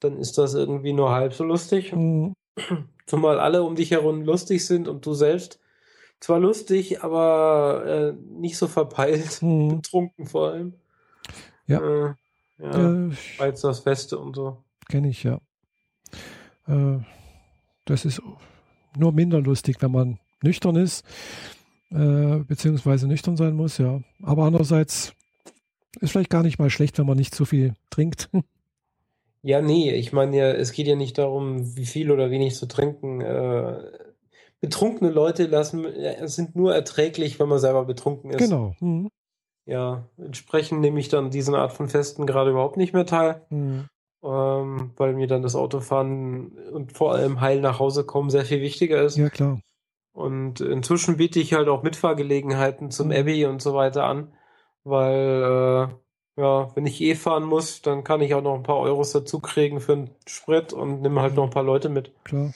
[0.00, 1.92] dann ist das irgendwie nur halb so lustig.
[1.92, 2.34] Mhm.
[3.06, 5.60] Zumal alle um dich herum lustig sind und du selbst
[6.20, 9.68] zwar lustig, aber äh, nicht so verpeilt, Mhm.
[9.82, 10.74] betrunken vor allem.
[11.66, 11.80] Ja.
[11.80, 12.14] Äh,
[12.58, 14.64] ja, Äh, als das Feste und so.
[14.88, 15.40] Kenne ich, ja.
[16.66, 16.98] Äh,
[17.84, 18.22] das ist
[18.96, 21.04] nur minder lustig, wenn man nüchtern ist,
[21.90, 24.00] äh, beziehungsweise nüchtern sein muss, ja.
[24.22, 25.14] Aber andererseits
[26.00, 28.30] ist vielleicht gar nicht mal schlecht, wenn man nicht zu viel trinkt.
[29.46, 32.66] Ja, nee, ich meine ja, es geht ja nicht darum, wie viel oder wenig zu
[32.66, 33.20] trinken.
[33.20, 33.80] Äh,
[34.60, 38.38] betrunkene Leute lassen, äh, sind nur erträglich, wenn man selber betrunken ist.
[38.50, 38.74] genau.
[38.80, 39.08] Mhm.
[39.66, 43.86] Ja, entsprechend nehme ich dann diesen Art von Festen gerade überhaupt nicht mehr teil, Mhm.
[44.24, 48.60] ähm, weil mir dann das Autofahren und vor allem heil nach Hause kommen sehr viel
[48.62, 49.16] wichtiger ist.
[49.16, 49.60] Ja, klar.
[50.12, 53.14] Und inzwischen biete ich halt auch Mitfahrgelegenheiten zum Mhm.
[53.14, 54.32] Abbey und so weiter an,
[54.82, 55.94] weil, äh,
[56.36, 59.40] ja, wenn ich eh fahren muss, dann kann ich auch noch ein paar Euros dazu
[59.40, 62.12] kriegen für den Sprit und nehme halt noch ein paar Leute mit.
[62.24, 62.52] Klar.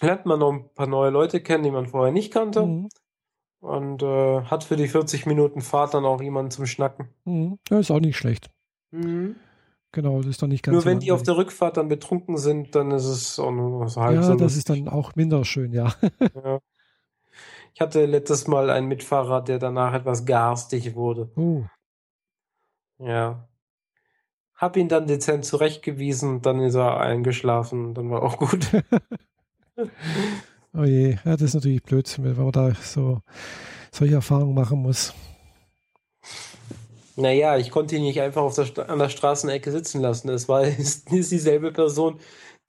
[0.00, 2.88] Lernt man noch ein paar neue Leute kennen, die man vorher nicht kannte Mhm.
[3.60, 7.08] und äh, hat für die 40 Minuten Fahrt dann auch jemanden zum Schnacken.
[7.24, 7.58] Mhm.
[7.68, 8.50] Ja, ist auch nicht schlecht.
[8.90, 12.74] Genau, das ist dann nicht ganz Nur wenn die auf der Rückfahrt dann betrunken sind,
[12.74, 15.72] dann ist es auch nur so halb Ja, so das ist dann auch minder schön,
[15.72, 15.92] ja.
[16.34, 16.60] Ja.
[17.74, 21.30] Ich hatte letztes Mal einen Mitfahrer, der danach etwas garstig wurde.
[21.36, 21.62] Oh,
[22.98, 23.48] Ja.
[24.54, 28.70] Hab ihn dann dezent zurechtgewiesen, dann ist er eingeschlafen, dann war auch gut.
[30.74, 31.16] oh je.
[31.24, 33.20] Ja, das ist natürlich blöd, wenn man da so
[33.92, 35.14] solche Erfahrungen machen muss.
[37.16, 40.28] Naja, ich konnte ihn nicht einfach auf der, an der Straßenecke sitzen lassen.
[40.28, 42.20] Es war ist, ist dieselbe Person,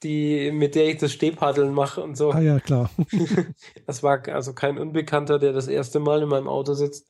[0.04, 2.32] die, mit der ich das Stehpaddeln mache und so.
[2.32, 2.90] Ah ja, klar.
[3.86, 7.08] Das war also kein Unbekannter, der das erste Mal in meinem Auto sitzt.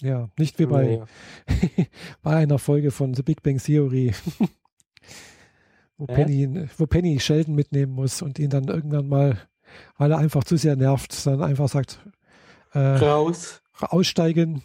[0.00, 1.06] Ja, nicht wie bei, Naja.
[2.22, 4.12] bei einer Folge von The Big Bang Theory,
[5.96, 6.06] wo?
[6.06, 9.38] Penny, wo Penny Sheldon mitnehmen muss und ihn dann irgendwann mal,
[9.96, 12.00] weil er einfach zu sehr nervt, dann einfach sagt,
[12.72, 13.62] äh, Raus.
[13.80, 14.62] aussteigen,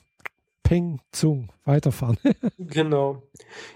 [0.63, 2.17] Peng, Zung, weiterfahren.
[2.57, 3.23] Genau.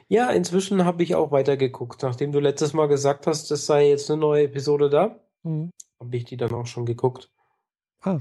[0.08, 2.04] Ja, inzwischen habe ich auch weitergeguckt.
[2.04, 5.72] Nachdem du letztes Mal gesagt hast, es sei jetzt eine neue Episode da, Hm.
[6.00, 7.30] habe ich die dann auch schon geguckt.
[8.02, 8.20] Ah.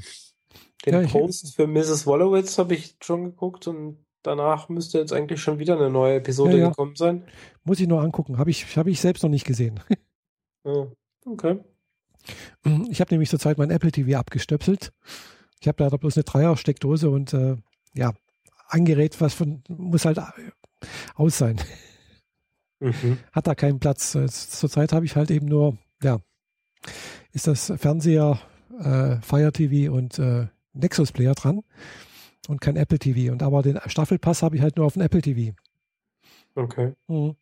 [0.84, 2.06] Den Ja, Post für Mrs.
[2.06, 6.52] Wolowitz habe ich schon geguckt und danach müsste jetzt eigentlich schon wieder eine neue Episode
[6.52, 6.68] Ja, ja.
[6.70, 7.24] gekommen sein.
[7.64, 8.38] Muss ich nur angucken.
[8.38, 9.80] Habe ich, hab ich selbst noch nicht gesehen.
[10.64, 10.86] Ja,
[11.26, 11.58] okay.
[12.88, 14.92] Ich habe nämlich zurzeit mein Apple TV abgestöpselt.
[15.58, 17.56] Ich habe leider bloß eine Dreier-Steckdose und äh,
[17.94, 18.12] ja,
[18.68, 20.22] ein Gerät, was von, muss halt äh,
[21.16, 21.60] aus sein.
[22.78, 23.18] Mhm.
[23.30, 24.16] Hat da keinen Platz.
[24.16, 26.18] Äh, Zurzeit habe ich halt eben nur, ja,
[27.30, 28.40] ist das Fernseher,
[28.80, 31.62] äh, Fire TV und äh, Nexus Player dran
[32.48, 33.32] und kein Apple TV.
[33.32, 35.54] Und aber den Staffelpass habe ich halt nur auf dem Apple TV.
[36.54, 36.92] Okay.
[37.08, 37.36] Mhm.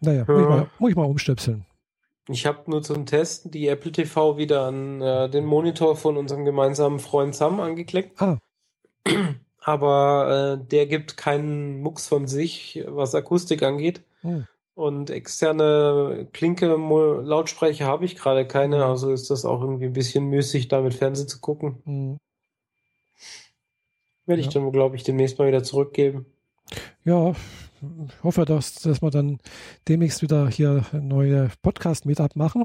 [0.00, 0.32] Naja, Ja.
[0.34, 1.64] muss, ich mal, muss ich mal umstöpseln.
[2.28, 6.44] Ich habe nur zum Testen die Apple TV wieder an äh, den Monitor von unserem
[6.44, 8.20] gemeinsamen Freund Sam angeklickt.
[8.20, 8.38] Ah,
[9.60, 14.02] Aber äh, der gibt keinen Mucks von sich, was Akustik angeht.
[14.22, 14.46] hm.
[14.74, 20.66] Und externe Klinke-Lautsprecher habe ich gerade keine, also ist das auch irgendwie ein bisschen müßig,
[20.68, 21.80] da mit Fernsehen zu gucken.
[21.84, 22.18] Hm.
[24.26, 24.52] Werde ich Ja.
[24.60, 26.26] dann, glaube ich, demnächst mal wieder zurückgeben.
[27.04, 29.38] Ja, ich hoffe, dass, dass wir dann
[29.86, 32.64] demnächst wieder hier neue Podcast-Meetup machen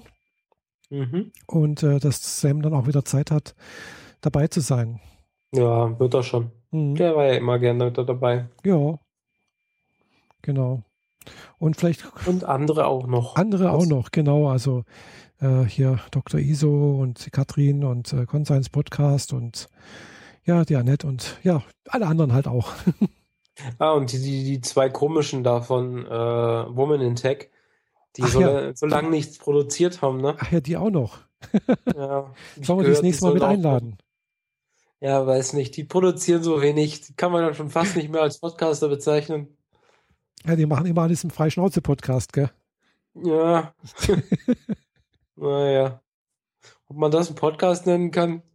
[0.90, 1.32] Mhm.
[1.46, 3.54] und äh, dass Sam dann auch wieder Zeit hat,
[4.22, 5.00] dabei zu sein.
[5.54, 6.50] Ja, wird er schon.
[6.72, 6.96] Mhm.
[6.96, 8.48] Der war ja immer gerne dabei.
[8.66, 8.98] Ja,
[10.42, 10.82] genau.
[11.58, 13.36] Und vielleicht Und andere auch noch.
[13.36, 14.50] andere auch noch, genau.
[14.50, 14.84] Also
[15.42, 16.40] äh, hier Dr.
[16.40, 19.68] Iso und Katrin und äh, Conscience Podcast und
[20.46, 22.74] ja, die Annette und ja, alle anderen halt auch.
[23.78, 27.50] Ah, und die, die, die zwei komischen davon, äh, Woman in Tech,
[28.16, 28.74] die Ach so, ja.
[28.74, 30.36] so lange nichts produziert haben, ne?
[30.40, 31.18] Ach ja, die auch noch.
[31.94, 33.98] Ja, Sollen wir die das nächste Mal mit einladen?
[35.02, 35.76] Ja, weiß nicht.
[35.78, 37.02] Die produzieren so wenig.
[37.02, 39.58] Die kann man dann schon fast nicht mehr als Podcaster bezeichnen.
[40.46, 42.50] Ja, die machen immer alles im Freischnauze-Podcast, gell?
[43.16, 43.74] Ja.
[45.36, 46.02] naja.
[46.88, 48.42] Ob man das einen Podcast nennen kann?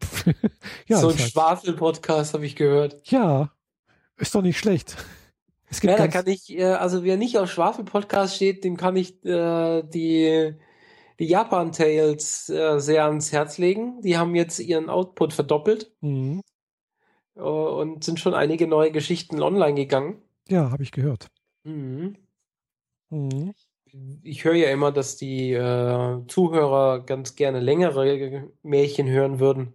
[0.87, 3.01] Ja, so ein halt- Schwafel-Podcast habe ich gehört.
[3.11, 3.51] Ja,
[4.16, 4.97] ist doch nicht schlecht.
[5.68, 8.97] Es gibt Ja, da kann ich, äh, also wer nicht auf Schwafel-Podcast steht, dem kann
[8.97, 10.55] ich äh, die,
[11.18, 14.01] die Japan Tales äh, sehr ans Herz legen.
[14.03, 16.41] Die haben jetzt ihren Output verdoppelt Mhm.
[17.37, 20.22] äh, und sind schon einige neue Geschichten online gegangen.
[20.49, 21.28] Ja, habe ich gehört.
[21.64, 22.16] Mhm.
[23.10, 23.54] Mhm.
[24.22, 29.74] ich höre ja immer, dass die äh, Zuhörer ganz gerne längere Märchen hören würden.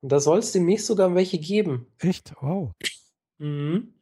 [0.00, 1.86] Und da soll es demnächst sogar welche geben.
[1.98, 2.34] Echt?
[2.40, 2.72] Wow.
[3.38, 3.94] Mhm.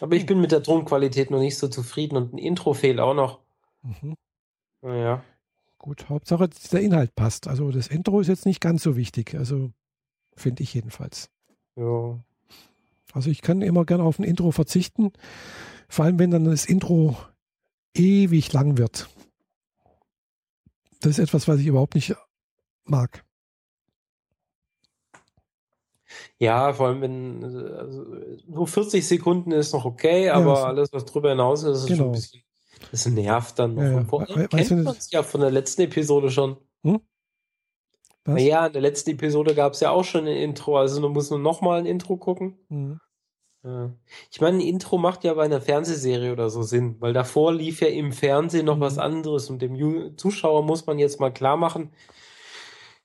[0.00, 3.14] Aber ich bin mit der Tonqualität noch nicht so zufrieden und ein Intro fehlt auch
[3.14, 3.40] noch.
[3.82, 4.16] Mhm.
[4.80, 5.22] Naja.
[5.78, 7.48] Gut, Hauptsache der Inhalt passt.
[7.48, 9.34] Also das Intro ist jetzt nicht ganz so wichtig.
[9.34, 9.72] Also
[10.36, 11.30] finde ich jedenfalls.
[11.76, 12.18] Ja.
[13.12, 15.12] Also ich kann immer gerne auf ein Intro verzichten.
[15.88, 17.16] Vor allem, wenn dann das Intro
[17.94, 19.08] ewig lang wird.
[21.00, 22.14] Das ist etwas, was ich überhaupt nicht
[22.84, 23.24] mag.
[26.38, 27.44] Ja, vor allem wenn
[27.74, 28.04] also,
[28.46, 31.98] nur 40 Sekunden ist noch okay, aber ja, alles, was drüber hinaus ist, ist genau.
[31.98, 32.42] schon ein bisschen.
[32.90, 33.82] Das nervt dann noch.
[33.82, 34.48] Ja, ja.
[34.48, 36.56] Kennt man es ja von der letzten Episode schon.
[36.82, 37.00] Hm?
[38.26, 41.30] Naja, in der letzten Episode gab es ja auch schon ein Intro, also du musst
[41.30, 42.58] nur nochmal ein Intro gucken.
[42.68, 43.00] Mhm.
[43.62, 43.92] Ja.
[44.30, 47.80] Ich meine, ein Intro macht ja bei einer Fernsehserie oder so Sinn, weil davor lief
[47.80, 48.82] ja im Fernsehen noch mhm.
[48.82, 51.90] was anderes und dem Zuschauer muss man jetzt mal klar machen,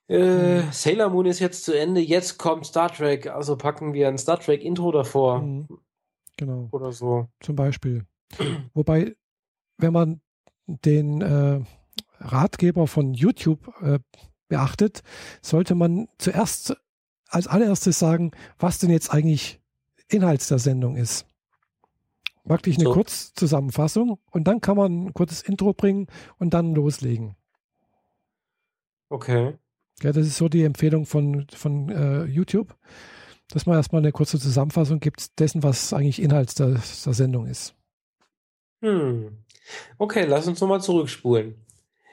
[0.07, 0.71] äh, mhm.
[0.71, 4.39] Sailor Moon ist jetzt zu Ende, jetzt kommt Star Trek, also packen wir ein Star
[4.39, 5.41] Trek Intro davor.
[5.41, 5.67] Mhm.
[6.37, 6.67] Genau.
[6.71, 7.27] Oder so.
[7.39, 8.05] Zum Beispiel.
[8.73, 9.15] Wobei,
[9.77, 10.21] wenn man
[10.67, 11.61] den äh,
[12.19, 13.99] Ratgeber von YouTube äh,
[14.47, 15.03] beachtet,
[15.41, 16.75] sollte man zuerst
[17.27, 19.59] als allererstes sagen, was denn jetzt eigentlich
[20.07, 21.25] Inhalt der Sendung ist.
[22.45, 22.93] Praktisch eine so.
[22.93, 27.35] Kurzzusammenfassung und dann kann man ein kurzes Intro bringen und dann loslegen.
[29.09, 29.55] Okay.
[30.01, 32.75] Ja, das ist so die Empfehlung von, von äh, YouTube,
[33.49, 37.75] dass man erstmal eine kurze Zusammenfassung gibt dessen, was eigentlich Inhalt der, der Sendung ist.
[38.81, 39.39] Hm.
[39.97, 41.64] Okay, lass uns nochmal zurückspulen.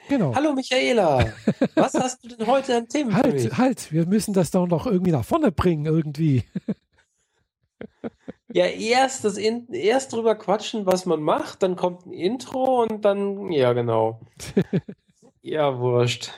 [0.09, 0.35] Genau.
[0.35, 1.33] Hallo Michaela,
[1.75, 3.59] was hast du denn heute an Themen Halt, für mich?
[3.59, 6.45] halt, wir müssen das doch noch irgendwie nach vorne bringen, irgendwie.
[8.55, 13.03] Ja, erst das In erst drüber quatschen, was man macht, dann kommt ein Intro und
[13.03, 14.21] dann, ja, genau.
[15.43, 16.31] ja, wurscht.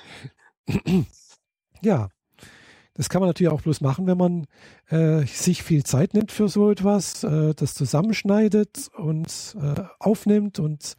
[1.80, 2.08] Ja,
[2.94, 4.46] das kann man natürlich auch bloß machen, wenn man
[4.88, 10.96] äh, sich viel Zeit nimmt für so etwas, äh, das zusammenschneidet und äh, aufnimmt und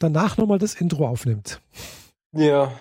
[0.00, 1.60] danach nochmal das Intro aufnimmt.
[2.32, 2.72] Ja.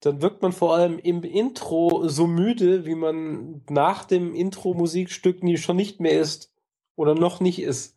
[0.00, 5.56] Dann wirkt man vor allem im Intro so müde, wie man nach dem Intro-Musikstück nie
[5.56, 6.54] schon nicht mehr ist.
[6.94, 7.96] Oder noch nicht ist.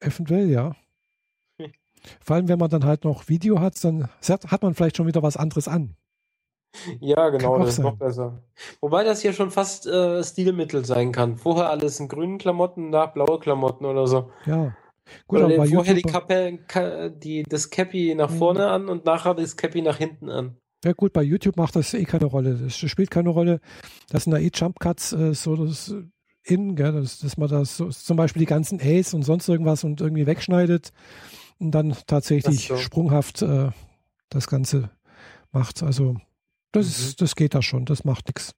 [0.00, 0.76] Eventuell, ja.
[1.58, 1.72] Hm.
[2.20, 5.22] Vor allem, wenn man dann halt noch Video hat, dann hat man vielleicht schon wieder
[5.22, 5.96] was anderes an.
[7.00, 8.42] Ja, genau, das ist noch besser.
[8.80, 11.36] Wobei das hier schon fast äh, Stilmittel sein kann.
[11.36, 14.32] Vorher alles in grünen Klamotten, nach blaue Klamotten oder so.
[14.46, 14.74] Ja.
[15.26, 18.36] Gut, oder aber vorher die Kappe, die, das Cappy nach mhm.
[18.36, 20.56] vorne an und nachher das Cappy nach hinten an.
[20.84, 22.54] Ja gut, bei YouTube macht das eh keine Rolle.
[22.54, 23.60] Das spielt keine Rolle.
[24.10, 25.94] Das sind da eh Jump Cuts äh, so das
[26.44, 29.84] in, gell, dass, dass man das so, zum Beispiel die ganzen A's und sonst irgendwas
[29.84, 30.92] und irgendwie wegschneidet
[31.58, 32.76] und dann tatsächlich so.
[32.76, 33.70] sprunghaft äh,
[34.28, 34.90] das Ganze
[35.52, 35.82] macht.
[35.84, 36.16] Also
[36.72, 36.90] das, mhm.
[36.90, 38.54] ist, das geht da schon, das macht nichts.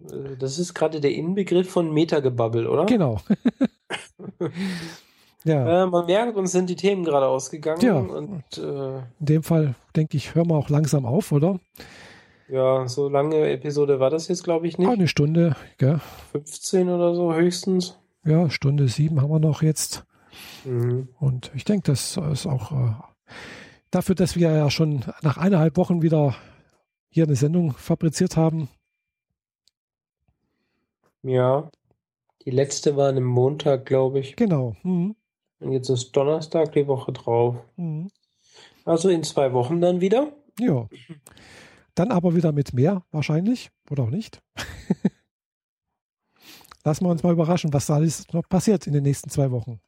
[0.00, 2.86] Äh, das ist gerade der Inbegriff von Metagebabbel, oder?
[2.86, 3.20] Genau.
[5.44, 5.84] ja.
[5.84, 7.80] Äh, man merkt, uns sind die Themen gerade ausgegangen.
[7.80, 7.96] Ja.
[7.96, 11.58] Und, äh, In dem Fall, denke ich, hören wir auch langsam auf, oder?
[12.48, 14.88] Ja, so lange Episode war das jetzt, glaube ich, nicht.
[14.88, 16.00] Eine Stunde, gell?
[16.32, 17.96] 15 oder so höchstens.
[18.24, 20.04] Ja, Stunde sieben haben wir noch jetzt.
[20.64, 21.08] Mhm.
[21.18, 22.92] Und ich denke, das ist auch äh,
[23.90, 26.34] dafür, dass wir ja schon nach eineinhalb Wochen wieder
[27.08, 28.68] hier eine Sendung fabriziert haben.
[31.22, 31.70] Ja,
[32.44, 34.36] die letzte war am Montag, glaube ich.
[34.36, 34.76] Genau.
[34.82, 35.16] Mhm.
[35.60, 37.56] Und jetzt ist Donnerstag die Woche drauf.
[37.76, 38.08] Mhm.
[38.84, 40.32] Also in zwei Wochen dann wieder.
[40.58, 40.88] Ja.
[41.94, 43.70] Dann aber wieder mit mehr, wahrscheinlich.
[43.90, 44.42] Oder auch nicht.
[46.84, 49.80] Lassen wir uns mal überraschen, was da alles noch passiert in den nächsten zwei Wochen.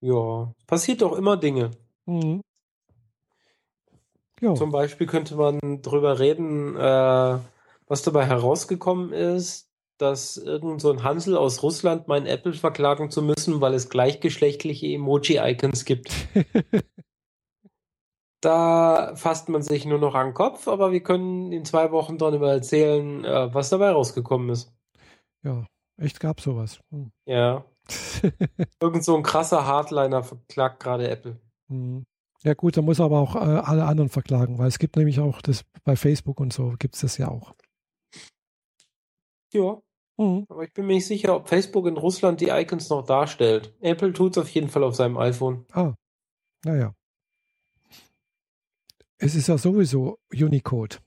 [0.00, 1.72] Ja, passiert doch immer Dinge.
[2.04, 2.42] Mhm.
[4.38, 7.38] Zum Beispiel könnte man drüber reden, äh,
[7.88, 9.65] was dabei herausgekommen ist,
[9.98, 14.86] dass irgend so ein Hansel aus Russland meint, Apple verklagen zu müssen, weil es gleichgeschlechtliche
[14.86, 16.12] Emoji-Icons gibt.
[18.40, 22.18] da fasst man sich nur noch an den Kopf, aber wir können in zwei Wochen
[22.18, 24.72] darüber erzählen, äh, was dabei rausgekommen ist.
[25.42, 25.64] Ja,
[26.00, 26.80] echt gab sowas.
[26.90, 27.10] Hm.
[27.26, 27.64] Ja.
[28.80, 31.40] Irgend so ein krasser Hardliner verklagt gerade Apple.
[31.68, 32.04] Mhm.
[32.42, 35.40] Ja gut, da muss aber auch äh, alle anderen verklagen, weil es gibt nämlich auch
[35.40, 37.54] das bei Facebook und so gibt es das ja auch.
[39.52, 39.80] Ja.
[40.16, 40.46] Mhm.
[40.48, 43.74] Aber ich bin mir nicht sicher, ob Facebook in Russland die Icons noch darstellt.
[43.80, 45.66] Apple tut es auf jeden Fall auf seinem iPhone.
[45.72, 45.94] Ah,
[46.64, 46.94] naja.
[49.18, 50.98] Es ist ja sowieso Unicode.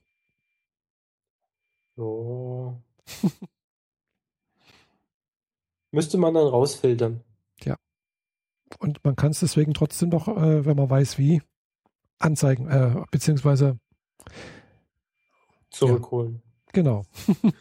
[1.96, 2.74] Oh.
[5.92, 7.22] Müsste man dann rausfiltern.
[7.62, 7.76] Ja.
[8.78, 11.42] und man kann es deswegen trotzdem noch, äh, wenn man weiß wie,
[12.18, 13.78] anzeigen, äh, beziehungsweise
[15.70, 16.42] zurückholen.
[16.44, 17.04] Ja, genau.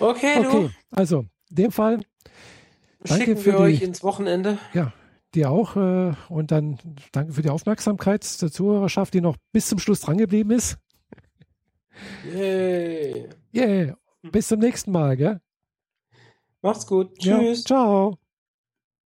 [0.00, 0.70] okay, okay, du.
[0.90, 1.20] also
[1.50, 2.00] in dem Fall
[3.00, 4.58] danke Schicken für wir die, euch ins Wochenende.
[4.74, 4.92] Ja,
[5.34, 6.78] dir auch äh, und dann
[7.12, 10.78] danke für die Aufmerksamkeit der Zuhörerschaft, die noch bis zum Schluss drangeblieben ist.
[12.32, 13.28] Yay.
[13.54, 13.96] Yeah.
[14.22, 15.40] Bis zum nächsten Mal, gell?
[16.62, 17.18] Macht's gut.
[17.18, 17.60] Tschüss.
[17.60, 18.18] Ja, ciao.